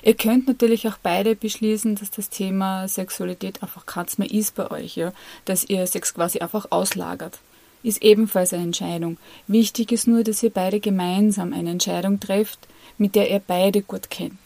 Ihr 0.02 0.16
könnt 0.16 0.48
natürlich 0.48 0.88
auch 0.88 0.98
beide 0.98 1.36
beschließen, 1.36 1.94
dass 1.94 2.10
das 2.10 2.32
Thema 2.32 2.88
Sexualität 2.88 3.62
einfach 3.62 3.86
keins 3.86 4.18
mehr 4.18 4.32
ist 4.32 4.56
bei 4.56 4.72
euch, 4.72 4.96
ja, 4.96 5.14
dass 5.46 5.64
ihr 5.66 5.86
Sex 5.86 6.16
quasi 6.16 6.40
einfach 6.40 6.72
auslagert. 6.72 7.38
Ist 7.84 8.02
ebenfalls 8.02 8.52
eine 8.52 8.64
Entscheidung. 8.64 9.18
Wichtig 9.46 9.92
ist 9.92 10.08
nur, 10.08 10.24
dass 10.24 10.42
ihr 10.42 10.50
beide 10.50 10.80
gemeinsam 10.80 11.54
eine 11.54 11.70
Entscheidung 11.70 12.20
trefft, 12.20 12.68
mit 12.98 13.14
der 13.14 13.30
ihr 13.30 13.44
beide 13.46 13.84
gut 13.84 14.10
kennt. 14.10 14.40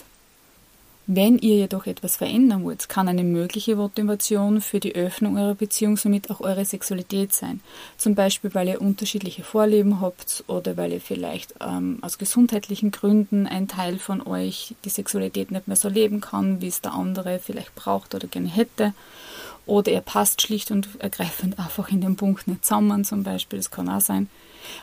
Wenn 1.07 1.39
ihr 1.39 1.55
jedoch 1.55 1.87
etwas 1.87 2.15
verändern 2.15 2.63
wollt, 2.63 2.87
kann 2.87 3.07
eine 3.07 3.23
mögliche 3.23 3.75
Motivation 3.75 4.61
für 4.61 4.79
die 4.79 4.95
Öffnung 4.95 5.35
eurer 5.35 5.55
Beziehung 5.55 5.97
somit 5.97 6.29
auch 6.29 6.41
eure 6.41 6.63
Sexualität 6.63 7.33
sein. 7.33 7.59
Zum 7.97 8.13
Beispiel, 8.13 8.53
weil 8.53 8.67
ihr 8.67 8.81
unterschiedliche 8.81 9.43
Vorleben 9.43 9.99
habt 9.99 10.43
oder 10.47 10.77
weil 10.77 10.93
ihr 10.93 11.01
vielleicht 11.01 11.55
ähm, 11.59 11.97
aus 12.01 12.19
gesundheitlichen 12.19 12.91
Gründen 12.91 13.47
ein 13.47 13.67
Teil 13.67 13.97
von 13.97 14.25
euch 14.25 14.75
die 14.85 14.89
Sexualität 14.89 15.49
nicht 15.49 15.67
mehr 15.67 15.75
so 15.75 15.89
leben 15.89 16.21
kann, 16.21 16.61
wie 16.61 16.67
es 16.67 16.81
der 16.81 16.93
andere 16.93 17.39
vielleicht 17.39 17.73
braucht 17.73 18.13
oder 18.13 18.27
gerne 18.27 18.47
hätte. 18.47 18.93
Oder 19.65 19.91
ihr 19.91 20.01
passt 20.01 20.41
schlicht 20.41 20.71
und 20.71 20.87
ergreifend 20.99 21.59
einfach 21.59 21.89
in 21.89 22.01
den 22.01 22.15
Punkt 22.15 22.47
nicht 22.47 22.65
zusammen, 22.65 23.05
zum 23.05 23.23
Beispiel. 23.23 23.59
Das 23.59 23.71
kann 23.71 23.89
auch 23.89 24.01
sein 24.01 24.29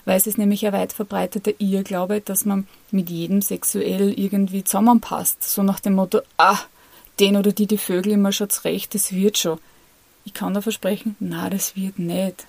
weil 0.04 0.16
es 0.16 0.26
ist 0.26 0.38
nämlich 0.38 0.66
ein 0.66 0.72
weit 0.72 0.92
verbreiteter 0.92 1.52
Irrglaube, 1.58 2.20
dass 2.20 2.44
man 2.44 2.66
mit 2.90 3.10
jedem 3.10 3.42
sexuell 3.42 4.18
irgendwie 4.18 4.64
zusammenpasst. 4.64 5.42
So 5.42 5.62
nach 5.62 5.80
dem 5.80 5.94
Motto, 5.94 6.20
ah, 6.36 6.58
den 7.20 7.36
oder 7.36 7.52
die, 7.52 7.66
die 7.66 7.78
Vögel 7.78 8.12
immer 8.12 8.32
schaut's 8.32 8.64
recht, 8.64 8.94
das 8.94 9.12
wird 9.12 9.38
schon. 9.38 9.58
Ich 10.24 10.34
kann 10.34 10.54
da 10.54 10.60
versprechen, 10.60 11.16
na, 11.20 11.50
das 11.50 11.76
wird 11.76 11.98
nicht. 11.98 12.46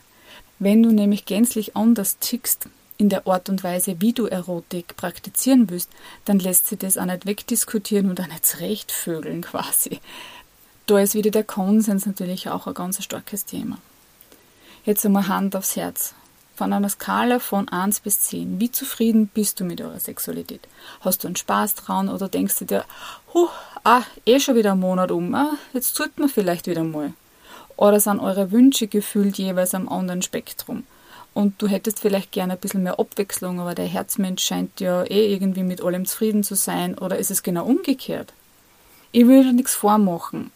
Wenn 0.59 0.83
du 0.83 0.91
nämlich 0.91 1.25
gänzlich 1.25 1.75
anders 1.75 2.17
tickst, 2.19 2.67
in 2.97 3.07
der 3.07 3.25
Art 3.27 3.47
und 3.47 3.63
Weise, 3.63 4.01
wie 4.01 4.11
du 4.11 4.25
Erotik 4.25 4.97
praktizieren 4.97 5.69
willst, 5.69 5.89
dann 6.25 6.37
lässt 6.37 6.67
sich 6.67 6.79
das 6.79 6.97
auch 6.97 7.05
nicht 7.05 7.25
wegdiskutieren 7.25 8.09
und 8.09 8.19
auch 8.19 8.27
nicht 8.27 8.45
zurechtvögeln 8.45 9.41
quasi. 9.41 10.01
Da 10.89 10.97
ist 10.97 11.13
wieder 11.13 11.29
der 11.29 11.43
Konsens 11.43 12.07
natürlich 12.07 12.49
auch 12.49 12.65
ein 12.65 12.73
ganz 12.73 13.03
starkes 13.03 13.45
Thema. 13.45 13.77
Jetzt 14.85 15.05
einmal 15.05 15.27
Hand 15.27 15.55
aufs 15.55 15.75
Herz 15.75 16.15
von 16.55 16.73
einer 16.73 16.89
Skala 16.89 17.37
von 17.37 17.69
1 17.69 17.99
bis 17.99 18.21
10. 18.21 18.59
Wie 18.59 18.71
zufrieden 18.71 19.27
bist 19.27 19.59
du 19.59 19.65
mit 19.65 19.81
eurer 19.81 19.99
Sexualität? 19.99 20.67
Hast 21.01 21.23
du 21.23 21.27
einen 21.27 21.35
Spaß 21.35 21.75
dran 21.75 22.09
oder 22.09 22.27
denkst 22.27 22.57
du 22.57 22.65
dir, 22.65 22.85
huh, 23.35 23.49
ah, 23.83 24.01
eh 24.25 24.39
schon 24.39 24.55
wieder 24.55 24.71
ein 24.71 24.79
Monat 24.79 25.11
um, 25.11 25.35
ah, 25.35 25.51
jetzt 25.73 25.93
tut 25.93 26.17
man 26.17 26.27
vielleicht 26.27 26.65
wieder 26.65 26.83
mal? 26.83 27.13
Oder 27.77 27.99
sind 27.99 28.19
eure 28.19 28.51
Wünsche 28.51 28.87
gefühlt 28.87 29.37
jeweils 29.37 29.75
am 29.75 29.89
anderen 29.89 30.23
Spektrum? 30.23 30.85
Und 31.35 31.61
du 31.61 31.67
hättest 31.67 31.99
vielleicht 31.99 32.31
gerne 32.31 32.53
ein 32.53 32.59
bisschen 32.59 32.81
mehr 32.81 32.99
Abwechslung, 32.99 33.59
aber 33.59 33.75
der 33.75 33.85
Herzmensch 33.85 34.43
scheint 34.43 34.79
ja 34.79 35.03
eh 35.03 35.31
irgendwie 35.31 35.61
mit 35.61 35.83
allem 35.83 36.07
zufrieden 36.07 36.43
zu 36.43 36.55
sein. 36.55 36.97
Oder 36.97 37.19
ist 37.19 37.29
es 37.29 37.43
genau 37.43 37.65
umgekehrt? 37.65 38.33
Ich 39.11 39.27
will 39.27 39.53
nichts 39.53 39.75
vormachen. 39.75 40.49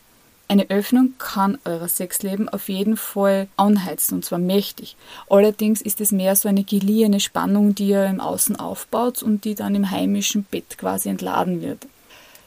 Eine 0.53 0.69
Öffnung 0.69 1.15
kann 1.17 1.57
euer 1.65 1.87
Sexleben 1.87 2.47
auf 2.47 2.69
jeden 2.69 2.95
Fall 2.95 3.47
anheizen 3.57 4.17
und 4.17 4.23
zwar 4.23 4.37
mächtig. 4.37 4.95
Allerdings 5.27 5.81
ist 5.81 5.99
es 5.99 6.11
mehr 6.11 6.35
so 6.35 6.47
eine 6.47 6.63
geliehene 6.63 7.19
Spannung, 7.19 7.73
die 7.73 7.87
ihr 7.87 8.05
im 8.05 8.19
Außen 8.19 8.57
aufbaut 8.57 9.23
und 9.23 9.45
die 9.45 9.55
dann 9.55 9.73
im 9.73 9.89
heimischen 9.89 10.43
Bett 10.43 10.77
quasi 10.77 11.09
entladen 11.09 11.63
wird. 11.63 11.87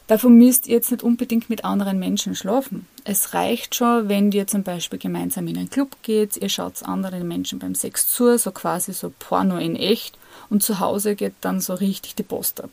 Davon 0.07 0.39
müsst 0.39 0.69
ihr 0.69 0.77
jetzt 0.77 0.93
nicht 0.93 1.03
unbedingt 1.03 1.51
mit 1.51 1.65
anderen 1.65 1.99
Menschen 1.99 2.37
schlafen. 2.37 2.87
Es 3.03 3.35
reicht 3.35 3.75
schon, 3.75 4.09
wenn 4.09 4.31
ihr 4.31 4.47
zum 4.47 4.63
Beispiel 4.63 5.01
gemeinsam 5.01 5.49
in 5.49 5.59
einen 5.59 5.71
Club 5.71 5.97
geht, 6.05 6.37
ihr 6.37 6.49
schaut 6.49 6.85
anderen 6.85 7.27
Menschen 7.27 7.59
beim 7.59 7.75
Sex 7.75 8.13
zu, 8.13 8.39
so 8.39 8.53
quasi 8.53 8.93
so 8.93 9.13
Porno 9.19 9.57
in 9.59 9.75
echt 9.75 10.17
und 10.49 10.63
zu 10.63 10.79
Hause 10.79 11.17
geht 11.17 11.35
dann 11.41 11.61
so 11.61 11.75
richtig 11.75 12.15
die 12.15 12.23
Post 12.23 12.63
ab. 12.63 12.71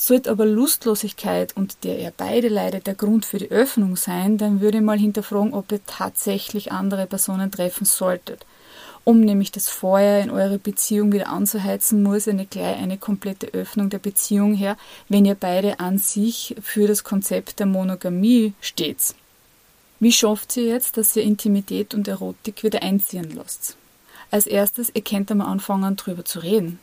Sollte 0.00 0.30
aber 0.30 0.46
Lustlosigkeit, 0.46 1.56
und 1.56 1.82
der 1.82 1.98
ihr 1.98 2.12
beide 2.16 2.46
leidet, 2.46 2.86
der 2.86 2.94
Grund 2.94 3.26
für 3.26 3.38
die 3.38 3.50
Öffnung 3.50 3.96
sein, 3.96 4.38
dann 4.38 4.60
würde 4.60 4.78
ich 4.78 4.84
mal 4.84 4.96
hinterfragen, 4.96 5.52
ob 5.52 5.72
ihr 5.72 5.84
tatsächlich 5.86 6.70
andere 6.70 7.06
Personen 7.08 7.50
treffen 7.50 7.84
solltet. 7.84 8.46
Um 9.02 9.20
nämlich 9.22 9.50
das 9.50 9.68
Feuer 9.68 10.22
in 10.22 10.30
eure 10.30 10.60
Beziehung 10.60 11.10
wieder 11.10 11.28
anzuheizen, 11.30 12.04
muss 12.04 12.28
eine 12.28 12.46
gleich 12.46 12.76
eine 12.76 12.96
komplette 12.96 13.48
Öffnung 13.48 13.90
der 13.90 13.98
Beziehung 13.98 14.54
her, 14.54 14.76
wenn 15.08 15.24
ihr 15.24 15.34
beide 15.34 15.80
an 15.80 15.98
sich 15.98 16.54
für 16.62 16.86
das 16.86 17.02
Konzept 17.02 17.58
der 17.58 17.66
Monogamie 17.66 18.52
steht. 18.60 19.16
Wie 19.98 20.12
schafft 20.12 20.56
ihr 20.56 20.66
jetzt, 20.66 20.96
dass 20.96 21.16
ihr 21.16 21.24
Intimität 21.24 21.92
und 21.92 22.06
Erotik 22.06 22.62
wieder 22.62 22.84
einziehen 22.84 23.32
lasst? 23.34 23.76
Als 24.30 24.46
erstes, 24.46 24.92
ihr 24.94 25.02
könnt 25.02 25.32
einmal 25.32 25.48
anfangen, 25.48 25.96
drüber 25.96 26.24
zu 26.24 26.38
reden. 26.38 26.78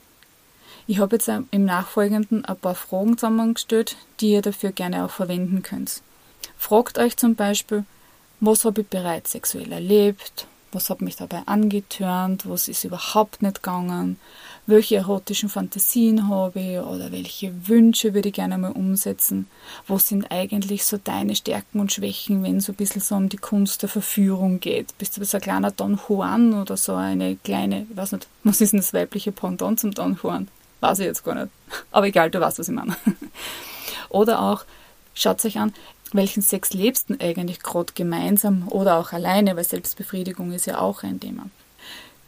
Ich 0.88 1.00
habe 1.00 1.16
jetzt 1.16 1.28
im 1.28 1.66
Nachfolgenden 1.66 2.46
ein 2.46 2.58
paar 2.58 2.76
Fragen 2.76 3.18
zusammengestellt, 3.18 3.98
die 4.20 4.34
ihr 4.34 4.44
dafür 4.44 4.72
gerne 4.72 5.04
auch 5.04 5.10
verwenden 5.10 5.64
könnt. 5.64 6.04
Fragt 6.58 7.00
euch 7.00 7.18
zum 7.18 7.34
Beispiel, 7.34 7.86
was 8.40 8.66
habe 8.66 8.82
ich 8.82 8.88
bereits 8.88 9.32
sexuell 9.32 9.72
erlebt? 9.72 10.46
Was 10.72 10.92
hat 10.92 11.02
mich 11.02 11.16
dabei 11.16 11.42
angetörnt? 11.48 12.48
Was 12.48 12.68
ist 12.68 12.84
überhaupt 12.84 13.42
nicht 13.42 13.64
gegangen? 13.64 14.20
Welche 14.68 14.98
erotischen 14.98 15.50
Fantasien 15.50 16.30
habe 16.30 16.60
ich 16.60 16.80
oder 16.80 17.12
welche 17.12 17.68
Wünsche 17.68 18.14
würde 18.14 18.30
ich 18.30 18.36
gerne 18.36 18.58
mal 18.60 18.74
umsetzen? 18.74 19.48
Was 19.88 20.10
sind 20.10 20.30
eigentlich 20.30 20.86
so 20.86 21.00
deine 21.04 21.36
Stärken 21.36 21.80
und 21.80 21.94
Schwächen, 21.94 22.44
wenn 22.44 22.58
es 22.58 22.66
so 22.66 22.74
ein 22.74 22.76
bisschen 22.76 23.02
so 23.02 23.16
um 23.16 23.30
die 23.30 23.38
Kunst 23.38 23.82
der 23.82 23.90
Verführung 23.90 24.60
geht? 24.60 24.96
Bist 25.00 25.18
du 25.18 25.26
so 25.26 25.38
ein 25.38 25.42
kleiner 25.42 25.72
Don 25.72 26.00
Juan 26.08 26.54
oder 26.54 26.78
so 26.78 26.94
eine 26.94 27.38
kleine, 27.38 27.88
ich 27.90 27.98
weiß 27.98 28.12
nicht, 28.12 28.28
was 28.44 28.62
ist 28.62 28.74
denn 28.74 28.82
das 28.82 28.94
weibliche 28.94 29.32
Pendant 29.32 29.80
zum 29.80 29.92
Don 29.92 30.20
Juan? 30.22 30.48
Weiß 30.82 31.00
ich 31.00 31.06
jetzt 31.06 31.24
gar 31.24 31.36
nicht. 31.36 31.50
Aber 31.92 32.08
egal, 32.08 32.30
du 32.30 32.40
weißt, 32.40 32.60
was 32.60 32.70
ich 32.70 32.76
meine. 32.76 32.96
Oder 34.10 34.42
auch, 34.42 34.66
schaut 35.14 35.44
euch 35.46 35.58
an, 35.58 35.74
welchen 36.14 36.42
Sex 36.42 36.74
lebst 36.74 37.10
du 37.10 37.16
eigentlich 37.20 37.62
gerade 37.62 37.94
gemeinsam 37.94 38.68
oder 38.70 38.98
auch 38.98 39.12
alleine, 39.12 39.56
weil 39.56 39.64
Selbstbefriedigung 39.64 40.52
ist 40.52 40.66
ja 40.66 40.80
auch 40.80 41.04
ein 41.04 41.20
Thema. 41.20 41.50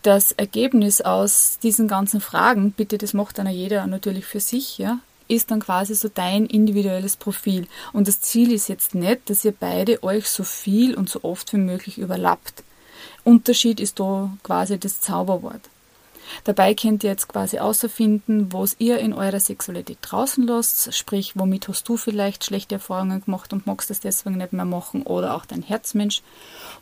Das 0.03 0.31
Ergebnis 0.31 1.01
aus 1.01 1.59
diesen 1.61 1.87
ganzen 1.87 2.21
Fragen, 2.21 2.71
bitte, 2.71 2.97
das 2.97 3.13
macht 3.13 3.37
dann 3.37 3.47
jeder 3.47 3.87
natürlich 3.87 4.25
für 4.25 4.39
sich, 4.39 4.77
ja, 4.77 4.99
ist 5.27 5.51
dann 5.51 5.59
quasi 5.59 5.95
so 5.95 6.09
dein 6.13 6.45
individuelles 6.45 7.17
Profil. 7.17 7.67
Und 7.93 8.07
das 8.07 8.21
Ziel 8.21 8.51
ist 8.51 8.69
jetzt 8.69 8.95
nicht, 8.95 9.29
dass 9.29 9.43
ihr 9.43 9.53
beide 9.57 10.01
euch 10.03 10.27
so 10.29 10.43
viel 10.43 10.95
und 10.95 11.09
so 11.09 11.23
oft 11.23 11.51
wie 11.53 11.57
möglich 11.57 11.97
überlappt. 11.97 12.63
Unterschied 13.23 13.79
ist 13.79 13.99
da 13.99 14.31
quasi 14.43 14.79
das 14.79 15.01
Zauberwort. 15.01 15.61
Dabei 16.43 16.73
könnt 16.73 17.03
ihr 17.03 17.09
jetzt 17.09 17.27
quasi 17.27 17.59
außerfinden, 17.59 18.53
was 18.53 18.75
ihr 18.79 18.99
in 18.99 19.13
eurer 19.13 19.39
Sexualität 19.39 19.97
draußen 20.01 20.45
lasst, 20.45 20.93
sprich, 20.93 21.33
womit 21.35 21.67
hast 21.67 21.87
du 21.87 21.97
vielleicht 21.97 22.43
schlechte 22.43 22.75
Erfahrungen 22.75 23.23
gemacht 23.23 23.53
und 23.53 23.67
magst 23.67 23.91
es 23.91 23.99
deswegen 23.99 24.37
nicht 24.37 24.53
mehr 24.53 24.65
machen 24.65 25.03
oder 25.03 25.35
auch 25.35 25.45
dein 25.45 25.61
Herzmensch. 25.61 26.21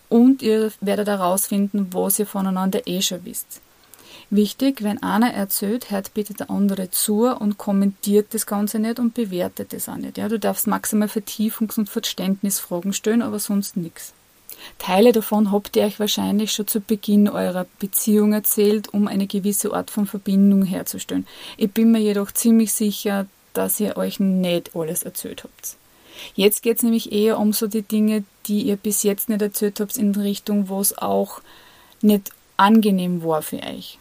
Und 0.10 0.42
ihr 0.42 0.72
werdet 0.82 1.08
herausfinden, 1.08 1.88
was 1.92 2.20
ihr 2.20 2.28
voneinander 2.28 2.88
eh 2.88 3.02
schon 3.02 3.26
wisst. 3.26 3.62
Wichtig, 4.32 4.82
wenn 4.82 5.04
einer 5.04 5.34
erzählt, 5.34 5.92
hört 5.92 6.14
bitte 6.16 6.34
der 6.34 6.50
andere 6.50 6.90
zu 6.90 7.28
und 7.28 7.58
kommentiert 7.58 8.34
das 8.34 8.48
Ganze 8.48 8.80
nicht 8.80 9.00
und 9.00 9.14
bewertet 9.14 9.72
das 9.72 9.88
auch 9.88 9.98
nicht. 9.98 10.18
Ja, 10.18 10.28
du 10.28 10.40
darfst 10.40 10.66
maximal 10.66 11.08
Vertiefungs- 11.08 11.78
und 11.78 11.90
Verständnisfragen 11.90 12.94
stellen, 12.94 13.22
aber 13.22 13.38
sonst 13.38 13.78
nichts. 13.78 14.14
Teile 14.78 15.12
davon 15.12 15.52
habt 15.52 15.76
ihr 15.76 15.84
euch 15.84 16.00
wahrscheinlich 16.00 16.52
schon 16.52 16.68
zu 16.68 16.80
Beginn 16.82 17.30
eurer 17.30 17.66
Beziehung 17.80 18.34
erzählt, 18.34 18.94
um 18.94 19.08
eine 19.08 19.28
gewisse 19.28 19.74
Art 19.74 19.90
von 19.90 20.06
Verbindung 20.06 20.64
herzustellen. 20.64 21.28
Ich 21.58 21.72
bin 21.72 21.92
mir 21.92 22.00
jedoch 22.00 22.32
ziemlich 22.32 22.74
sicher, 22.74 23.26
dass 23.54 23.80
ihr 23.80 23.98
euch 23.98 24.20
nicht 24.20 24.76
alles 24.76 25.04
erzählt 25.04 25.44
habt. 25.44 25.78
Jetzt 26.36 26.64
geht 26.64 26.78
es 26.78 26.84
nämlich 26.84 27.12
eher 27.12 27.40
um 27.40 27.54
so 27.54 27.68
die 27.68 27.82
Dinge, 27.82 28.24
die 28.48 28.64
ihr 28.64 28.78
bis 28.78 29.04
jetzt 29.04 29.30
nicht 29.30 29.42
erzählt 29.42 29.80
habt, 29.80 29.98
in 29.98 30.16
Richtung, 30.16 30.70
wo 30.70 30.80
es 30.80 30.98
auch 30.98 31.42
nicht 32.02 32.32
angenehm 32.58 33.24
war 33.24 33.42
für 33.42 33.62
euch. 33.62 34.00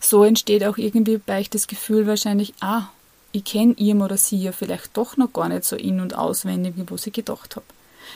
So 0.00 0.24
entsteht 0.24 0.64
auch 0.64 0.76
irgendwie 0.76 1.18
bei 1.18 1.40
euch 1.40 1.50
das 1.50 1.66
Gefühl 1.66 2.06
wahrscheinlich, 2.06 2.52
ah, 2.60 2.88
ich 3.32 3.44
kenne 3.44 3.74
ihm 3.78 4.02
oder 4.02 4.16
sie 4.16 4.36
ja 4.36 4.52
vielleicht 4.52 4.96
doch 4.96 5.16
noch 5.16 5.32
gar 5.32 5.48
nicht 5.48 5.64
so 5.64 5.76
in- 5.76 6.00
und 6.00 6.14
auswendig, 6.14 6.74
wie 6.76 6.90
was 6.90 7.06
ich 7.06 7.12
gedacht 7.12 7.56
habe. 7.56 7.66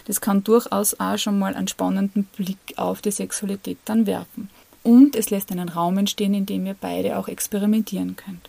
Das 0.07 0.21
kann 0.21 0.45
durchaus 0.45 0.99
auch 0.99 1.18
schon 1.18 1.38
mal 1.38 1.54
einen 1.54 1.68
spannenden 1.68 2.25
Blick 2.37 2.59
auf 2.76 3.00
die 3.02 3.11
Sexualität 3.11 3.78
dann 3.85 4.07
werfen. 4.07 4.50
Und 4.83 5.16
es 5.16 5.30
lässt 5.30 5.52
einen 5.52 5.68
Raum 5.68 5.99
entstehen, 5.99 6.35
in 6.35 6.47
dem 6.47 6.66
ihr 6.66 6.76
beide 6.80 7.18
auch 7.18 7.28
experimentieren 7.28 8.16
könnt. 8.16 8.49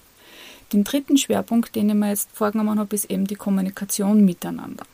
Den 0.71 0.83
dritten 0.83 1.17
Schwerpunkt, 1.17 1.75
den 1.75 1.89
ich 1.89 1.95
mir 1.95 2.09
jetzt 2.09 2.29
vorgenommen 2.31 2.79
habe, 2.79 2.95
ist 2.95 3.09
eben 3.09 3.25
die 3.25 3.35
Kommunikation 3.35 4.23
miteinander. 4.23 4.85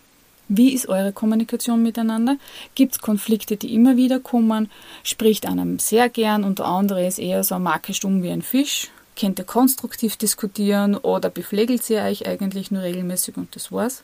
Wie 0.48 0.74
ist 0.74 0.88
eure 0.88 1.12
Kommunikation 1.12 1.82
miteinander? 1.82 2.38
Gibt 2.76 2.94
es 2.94 3.02
Konflikte, 3.02 3.58
die 3.58 3.74
immer 3.74 3.98
wieder 3.98 4.20
kommen? 4.20 4.70
Spricht 5.04 5.46
einem 5.48 5.80
sehr 5.80 6.08
gern 6.08 6.44
und 6.44 6.60
der 6.60 6.68
andere 6.68 7.06
ist 7.06 7.18
eher 7.18 7.44
so 7.44 7.58
Marke 7.58 7.94
stumm 7.94 8.22
wie 8.22 8.30
ein 8.30 8.44
Fisch? 8.44 8.90
Könnt 9.20 9.40
ihr 9.40 9.46
konstruktiv 9.46 10.18
diskutieren 10.18 10.96
oder 10.96 11.30
beflegelt 11.30 11.84
sie 11.84 11.98
euch 11.98 12.28
eigentlich 12.28 12.70
nur 12.70 12.84
regelmäßig 12.84 13.38
und 13.38 13.56
das 13.56 13.72
war's? 13.72 14.04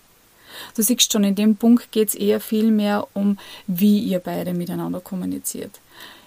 Du 0.76 0.82
siehst 0.82 1.12
schon, 1.12 1.24
in 1.24 1.36
dem 1.36 1.56
Punkt 1.56 1.92
geht 1.92 2.10
es 2.10 2.16
eher 2.16 2.40
viel 2.40 2.72
mehr 2.72 3.08
um, 3.14 3.38
wie 3.68 4.00
ihr 4.00 4.20
beide 4.20 4.54
miteinander 4.54 5.00
kommuniziert. 5.00 5.80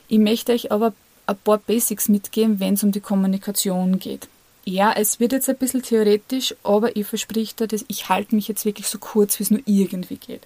Ich 0.09 0.19
möchte 0.19 0.53
euch 0.53 0.73
aber 0.73 0.93
ein 1.27 1.37
paar 1.37 1.59
Basics 1.59 2.09
mitgeben, 2.09 2.61
wenn 2.61 2.75
es 2.75 2.85
um 2.85 2.93
die 2.93 3.01
Kommunikation 3.01 3.99
geht. 3.99 4.29
Ja, 4.67 4.93
es 4.97 5.21
wird 5.21 5.33
jetzt 5.33 5.49
ein 5.49 5.57
bisschen 5.57 5.83
theoretisch, 5.83 6.55
aber 6.63 6.97
ich 6.97 7.07
verspreche 7.07 7.55
dir, 7.55 7.67
dass 7.67 7.85
ich 7.89 8.09
halte 8.09 8.35
mich 8.35 8.49
jetzt 8.49 8.65
wirklich 8.65 8.89
so 8.89 8.99
kurz, 8.99 9.39
wie 9.39 9.43
es 9.43 9.51
nur 9.51 9.61
irgendwie 9.67 10.17
geht. 10.17 10.43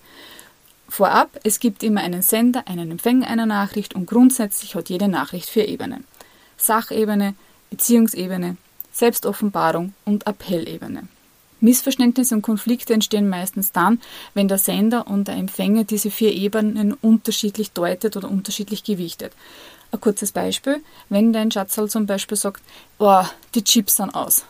Vorab, 0.88 1.38
es 1.44 1.60
gibt 1.60 1.82
immer 1.82 2.00
einen 2.00 2.22
Sender, 2.22 2.66
einen 2.66 2.90
Empfänger 2.90 3.28
einer 3.28 3.46
Nachricht 3.46 3.94
und 3.94 4.06
grundsätzlich 4.06 4.74
hat 4.74 4.88
jede 4.88 5.06
Nachricht 5.06 5.48
vier 5.48 5.68
Ebenen. 5.68 6.04
Sachebene, 6.56 7.34
Beziehungsebene, 7.70 8.56
Selbstoffenbarung 8.90 9.92
und 10.04 10.26
Appellebene. 10.26 11.06
Missverständnisse 11.60 12.34
und 12.34 12.42
Konflikte 12.42 12.94
entstehen 12.94 13.28
meistens 13.28 13.72
dann, 13.72 14.00
wenn 14.34 14.48
der 14.48 14.58
Sender 14.58 15.06
und 15.06 15.28
der 15.28 15.36
Empfänger 15.36 15.84
diese 15.84 16.10
vier 16.10 16.32
Ebenen 16.32 16.92
unterschiedlich 16.92 17.72
deutet 17.72 18.16
oder 18.16 18.30
unterschiedlich 18.30 18.84
gewichtet. 18.84 19.32
Ein 19.90 20.00
kurzes 20.00 20.32
Beispiel, 20.32 20.82
wenn 21.08 21.32
dein 21.32 21.50
Schatzal 21.50 21.88
zum 21.88 22.06
Beispiel 22.06 22.36
sagt, 22.36 22.62
oh, 22.98 23.24
die 23.54 23.64
Chips 23.64 23.96
sind 23.96 24.14
aus. 24.14 24.44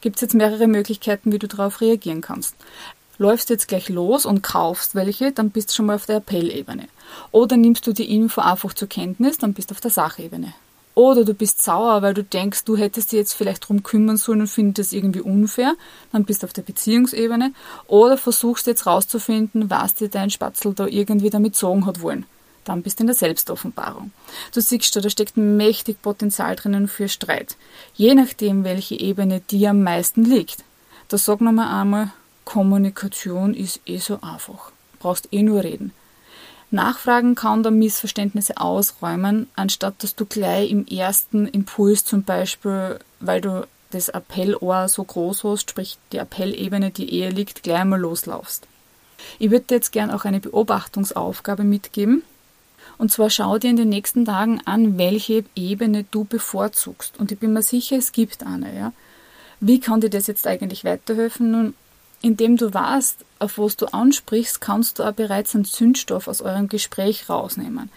Gibt 0.00 0.16
es 0.16 0.22
jetzt 0.22 0.34
mehrere 0.34 0.66
Möglichkeiten, 0.66 1.32
wie 1.32 1.38
du 1.38 1.48
darauf 1.48 1.80
reagieren 1.80 2.20
kannst. 2.20 2.56
Läufst 3.16 3.48
jetzt 3.48 3.68
gleich 3.68 3.88
los 3.88 4.26
und 4.26 4.42
kaufst 4.42 4.96
welche, 4.96 5.30
dann 5.30 5.50
bist 5.50 5.70
du 5.70 5.74
schon 5.74 5.86
mal 5.86 5.94
auf 5.94 6.06
der 6.06 6.16
Appellebene. 6.16 6.88
Oder 7.30 7.56
nimmst 7.56 7.86
du 7.86 7.92
die 7.92 8.12
Info 8.12 8.40
einfach 8.40 8.74
zur 8.74 8.88
Kenntnis, 8.88 9.38
dann 9.38 9.54
bist 9.54 9.70
du 9.70 9.74
auf 9.74 9.80
der 9.80 9.92
Sachebene. 9.92 10.52
Oder 10.94 11.24
du 11.24 11.34
bist 11.34 11.60
sauer, 11.62 12.02
weil 12.02 12.14
du 12.14 12.22
denkst, 12.22 12.64
du 12.64 12.76
hättest 12.76 13.10
dich 13.10 13.18
jetzt 13.18 13.34
vielleicht 13.34 13.68
drum 13.68 13.82
kümmern 13.82 14.16
sollen 14.16 14.42
und 14.42 14.46
findest 14.46 14.92
es 14.92 14.96
irgendwie 14.96 15.20
unfair, 15.20 15.74
dann 16.12 16.24
bist 16.24 16.42
du 16.42 16.46
auf 16.46 16.52
der 16.52 16.62
Beziehungsebene. 16.62 17.52
Oder 17.88 18.16
versuchst 18.16 18.66
jetzt 18.68 18.86
rauszufinden, 18.86 19.70
was 19.70 19.94
dir 19.94 20.08
dein 20.08 20.30
Spatzel 20.30 20.72
da 20.72 20.86
irgendwie 20.86 21.30
damit 21.30 21.56
sagen 21.56 21.86
hat 21.86 22.00
wollen. 22.00 22.26
Dann 22.64 22.82
bist 22.82 22.98
du 22.98 23.02
in 23.02 23.08
der 23.08 23.16
Selbstoffenbarung. 23.16 24.12
Du 24.52 24.60
siehst, 24.60 24.94
da 24.96 25.10
steckt 25.10 25.36
mächtig 25.36 26.00
Potenzial 26.00 26.56
drinnen 26.56 26.88
für 26.88 27.08
Streit. 27.08 27.56
Je 27.94 28.14
nachdem, 28.14 28.64
welche 28.64 28.98
Ebene 28.98 29.40
dir 29.40 29.70
am 29.70 29.82
meisten 29.82 30.24
liegt. 30.24 30.64
Da 31.08 31.18
sag 31.18 31.40
nochmal 31.40 31.80
einmal, 31.80 32.12
Kommunikation 32.44 33.52
ist 33.52 33.80
eh 33.84 33.98
so 33.98 34.20
einfach. 34.22 34.70
Brauchst 35.00 35.28
eh 35.32 35.42
nur 35.42 35.62
reden. 35.62 35.92
Nachfragen 36.74 37.34
kann 37.34 37.62
dann 37.62 37.78
Missverständnisse 37.78 38.58
ausräumen, 38.58 39.48
anstatt 39.56 40.02
dass 40.02 40.14
du 40.14 40.26
gleich 40.26 40.70
im 40.70 40.86
ersten 40.86 41.46
Impuls 41.46 42.04
zum 42.04 42.24
Beispiel, 42.24 42.98
weil 43.20 43.40
du 43.40 43.66
das 43.90 44.10
Appellohr 44.10 44.88
so 44.88 45.04
groß 45.04 45.44
hast, 45.44 45.70
sprich 45.70 45.98
die 46.12 46.18
Appellebene, 46.18 46.90
die 46.90 47.18
eher 47.18 47.30
liegt, 47.30 47.62
gleich 47.62 47.80
einmal 47.80 48.00
loslaufst. 48.00 48.66
Ich 49.38 49.50
würde 49.50 49.66
dir 49.66 49.74
jetzt 49.76 49.92
gern 49.92 50.10
auch 50.10 50.24
eine 50.24 50.40
Beobachtungsaufgabe 50.40 51.64
mitgeben. 51.64 52.22
Und 52.98 53.10
zwar 53.10 53.30
schau 53.30 53.58
dir 53.58 53.70
in 53.70 53.76
den 53.76 53.88
nächsten 53.88 54.24
Tagen 54.24 54.60
an, 54.64 54.98
welche 54.98 55.44
Ebene 55.56 56.04
du 56.10 56.24
bevorzugst. 56.24 57.18
Und 57.18 57.32
ich 57.32 57.38
bin 57.38 57.52
mir 57.52 57.62
sicher, 57.62 57.96
es 57.96 58.12
gibt 58.12 58.44
eine, 58.44 58.76
ja. 58.76 58.92
Wie 59.60 59.80
kann 59.80 60.00
dir 60.00 60.10
das 60.10 60.26
jetzt 60.26 60.46
eigentlich 60.46 60.84
weiterhelfen? 60.84 61.50
Nun, 61.50 61.74
indem 62.24 62.56
du 62.56 62.72
weißt, 62.72 63.22
auf 63.38 63.58
was 63.58 63.76
du 63.76 63.84
ansprichst, 63.84 64.62
kannst 64.62 64.98
du 64.98 65.02
auch 65.04 65.12
bereits 65.12 65.54
einen 65.54 65.66
Zündstoff 65.66 66.26
aus 66.26 66.40
eurem 66.40 66.68
Gespräch 66.68 67.28
rausnehmen. 67.28 67.90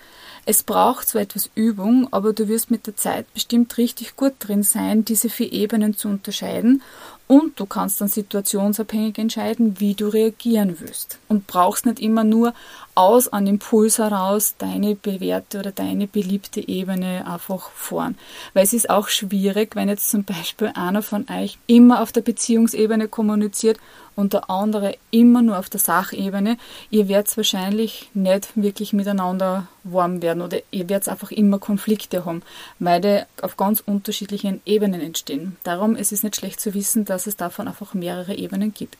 Es 0.45 0.63
braucht 0.63 1.07
zwar 1.07 1.21
etwas 1.21 1.49
Übung, 1.55 2.09
aber 2.11 2.33
du 2.33 2.49
wirst 2.49 2.69
mit 2.69 2.87
der 2.87 2.97
Zeit 2.97 3.33
bestimmt 3.33 3.77
richtig 3.77 4.17
gut 4.17 4.33
drin 4.39 4.63
sein, 4.63 5.05
diese 5.05 5.29
vier 5.29 5.53
Ebenen 5.53 5.95
zu 5.95 6.09
unterscheiden 6.09 6.81
und 7.27 7.59
du 7.59 7.65
kannst 7.65 7.99
dann 7.99 8.07
situationsabhängig 8.07 9.17
entscheiden, 9.17 9.79
wie 9.79 9.95
du 9.95 10.07
reagieren 10.07 10.77
willst. 10.79 11.19
Und 11.27 11.45
brauchst 11.45 11.85
nicht 11.85 11.99
immer 11.99 12.23
nur 12.23 12.53
aus 12.95 13.27
an 13.27 13.47
Impuls 13.47 13.99
heraus 13.99 14.55
deine 14.57 14.95
bewährte 14.95 15.59
oder 15.59 15.71
deine 15.71 16.07
beliebte 16.07 16.65
Ebene 16.65 17.25
einfach 17.27 17.69
fahren. 17.71 18.17
Weil 18.53 18.63
es 18.63 18.73
ist 18.73 18.89
auch 18.89 19.09
schwierig, 19.09 19.75
wenn 19.75 19.89
jetzt 19.89 20.09
zum 20.09 20.23
Beispiel 20.23 20.71
einer 20.73 21.01
von 21.01 21.25
euch 21.29 21.57
immer 21.67 22.01
auf 22.01 22.13
der 22.13 22.21
Beziehungsebene 22.21 23.09
kommuniziert 23.09 23.77
und 24.17 24.33
der 24.33 24.49
andere 24.49 24.97
immer 25.11 25.41
nur 25.43 25.59
auf 25.59 25.69
der 25.69 25.79
Sachebene. 25.79 26.57
Ihr 26.89 27.07
werdet 27.07 27.37
wahrscheinlich 27.37 28.09
nicht 28.13 28.49
wirklich 28.55 28.91
miteinander 28.91 29.67
warm 29.83 30.21
werden 30.21 30.41
oder 30.41 30.57
ihr 30.71 30.89
werdet 30.89 31.07
einfach 31.07 31.31
immer 31.31 31.59
Konflikte 31.59 32.25
haben, 32.25 32.41
weil 32.79 32.99
die 32.99 33.21
auf 33.41 33.57
ganz 33.57 33.81
unterschiedlichen 33.85 34.59
Ebenen 34.65 35.01
entstehen. 35.01 35.55
Darum 35.63 35.95
ist 35.95 36.11
es 36.11 36.23
nicht 36.23 36.35
schlecht 36.35 36.59
zu 36.59 36.73
wissen, 36.73 37.05
dass 37.05 37.16
dass 37.17 37.25
es 37.25 37.35
davon 37.35 37.67
einfach 37.67 37.95
mehrere 37.95 38.35
Ebenen 38.35 38.75
gibt. 38.75 38.99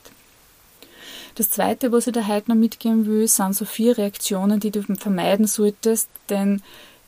Das 1.36 1.52
zweite, 1.52 1.92
was 1.92 2.08
ich 2.08 2.14
der 2.14 2.28
heute 2.28 2.50
noch 2.50 2.58
mitgeben 2.58 3.06
will, 3.06 3.28
sind 3.28 3.56
so 3.56 3.64
vier 3.64 3.96
Reaktionen, 3.96 4.60
die 4.60 4.72
du 4.72 4.82
vermeiden 4.82 5.46
solltest, 5.46 6.10
denn 6.30 6.64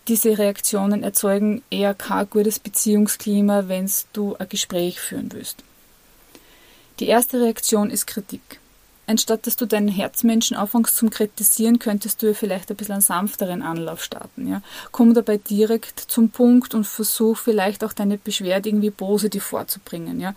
diese 0.07 0.37
Reaktionen 0.37 1.01
erzeugen 1.01 1.63
eher 1.71 1.95
kein 1.95 2.29
gutes 2.29 2.59
Beziehungsklima, 2.59 3.67
wenn 3.67 3.89
du 4.13 4.35
ein 4.35 4.49
Gespräch 4.49 4.99
führen 4.99 5.31
willst. 5.33 5.63
Die 6.99 7.07
erste 7.07 7.41
Reaktion 7.41 7.89
ist 7.89 8.05
Kritik. 8.05 8.59
Anstatt 9.09 9.47
dass 9.47 9.55
du 9.55 9.65
deinen 9.65 9.87
Herzmenschen 9.87 10.55
anfängst 10.55 10.95
zum 10.95 11.09
Kritisieren, 11.09 11.79
könntest 11.79 12.21
du 12.21 12.35
vielleicht 12.35 12.69
ein 12.69 12.75
bisschen 12.77 12.93
einen 12.93 13.01
sanfteren 13.01 13.63
Anlauf 13.63 14.03
starten. 14.03 14.47
Ja? 14.47 14.61
Komm 14.91 15.15
dabei 15.15 15.37
direkt 15.37 15.99
zum 15.99 16.29
Punkt 16.29 16.75
und 16.75 16.83
versuch 16.83 17.35
vielleicht 17.35 17.83
auch 17.83 17.93
deine 17.93 18.19
Beschwerde 18.19 18.69
irgendwie 18.69 18.91
positiv 18.91 19.45
vorzubringen. 19.45 20.19
Ja? 20.19 20.35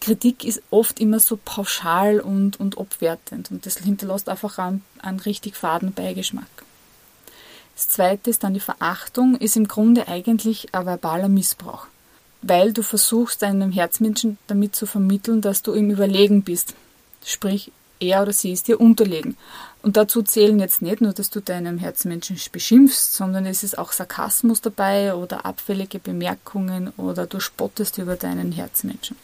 Kritik 0.00 0.44
ist 0.44 0.62
oft 0.70 1.00
immer 1.00 1.20
so 1.20 1.38
pauschal 1.42 2.20
und, 2.20 2.60
und 2.60 2.78
abwertend 2.78 3.50
und 3.50 3.66
das 3.66 3.78
hinterlässt 3.78 4.28
einfach 4.28 4.58
einen, 4.58 4.84
einen 5.00 5.20
richtig 5.20 5.56
faden 5.56 5.92
Beigeschmack. 5.92 6.46
Das 7.74 7.88
zweite 7.88 8.30
ist 8.30 8.42
dann 8.42 8.54
die 8.54 8.60
Verachtung, 8.60 9.36
ist 9.36 9.56
im 9.56 9.68
Grunde 9.68 10.08
eigentlich 10.08 10.74
ein 10.74 10.86
verbaler 10.86 11.28
Missbrauch, 11.28 11.86
weil 12.40 12.72
du 12.72 12.82
versuchst, 12.82 13.42
deinem 13.42 13.70
Herzmenschen 13.70 14.38
damit 14.46 14.74
zu 14.74 14.86
vermitteln, 14.86 15.42
dass 15.42 15.62
du 15.62 15.74
ihm 15.74 15.90
überlegen 15.90 16.42
bist. 16.42 16.74
Sprich, 17.24 17.72
er 18.00 18.22
oder 18.22 18.32
sie 18.32 18.52
ist 18.52 18.68
dir 18.68 18.80
unterlegen. 18.80 19.36
Und 19.82 19.96
dazu 19.96 20.22
zählen 20.22 20.58
jetzt 20.58 20.82
nicht 20.82 21.00
nur, 21.00 21.12
dass 21.12 21.30
du 21.30 21.40
deinem 21.40 21.78
Herzmenschen 21.78 22.38
beschimpfst, 22.50 23.14
sondern 23.14 23.46
es 23.46 23.62
ist 23.62 23.78
auch 23.78 23.92
Sarkasmus 23.92 24.60
dabei 24.60 25.14
oder 25.14 25.46
abfällige 25.46 25.98
Bemerkungen 25.98 26.92
oder 26.96 27.26
du 27.26 27.40
spottest 27.40 27.98
über 27.98 28.16
deinen 28.16 28.52
Herzmenschen. 28.52 29.16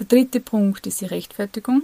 Der 0.00 0.06
dritte 0.06 0.40
Punkt 0.40 0.86
ist 0.86 1.02
die 1.02 1.06
Rechtfertigung. 1.06 1.82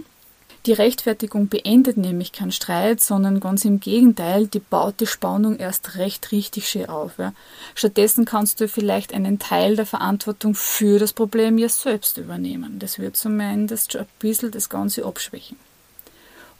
Die 0.65 0.73
Rechtfertigung 0.73 1.49
beendet 1.49 1.97
nämlich 1.97 2.31
keinen 2.31 2.51
Streit, 2.51 2.99
sondern 2.99 3.39
ganz 3.39 3.63
im 3.63 3.79
Gegenteil, 3.79 4.47
die 4.47 4.59
baut 4.59 4.99
die 4.99 5.05
Spannung 5.05 5.55
erst 5.57 5.95
recht 5.97 6.31
richtig 6.31 6.67
schön 6.67 6.89
auf. 6.89 7.19
Ja. 7.19 7.33
Stattdessen 7.75 8.25
kannst 8.25 8.59
du 8.59 8.67
vielleicht 8.67 9.13
einen 9.13 9.37
Teil 9.37 9.75
der 9.75 9.85
Verantwortung 9.85 10.55
für 10.55 10.97
das 10.97 11.13
Problem 11.13 11.59
ja 11.59 11.69
selbst 11.69 12.17
übernehmen. 12.17 12.79
Das 12.79 12.97
wird 12.97 13.15
zumindest 13.15 13.91
schon 13.91 14.01
ein 14.01 14.07
bisschen 14.17 14.49
das 14.49 14.67
Ganze 14.67 15.05
abschwächen. 15.05 15.57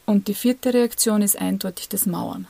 Und 0.06 0.28
die 0.28 0.34
vierte 0.34 0.72
Reaktion 0.72 1.22
ist 1.22 1.38
eindeutig 1.38 1.88
das 1.88 2.06
Mauern. 2.06 2.46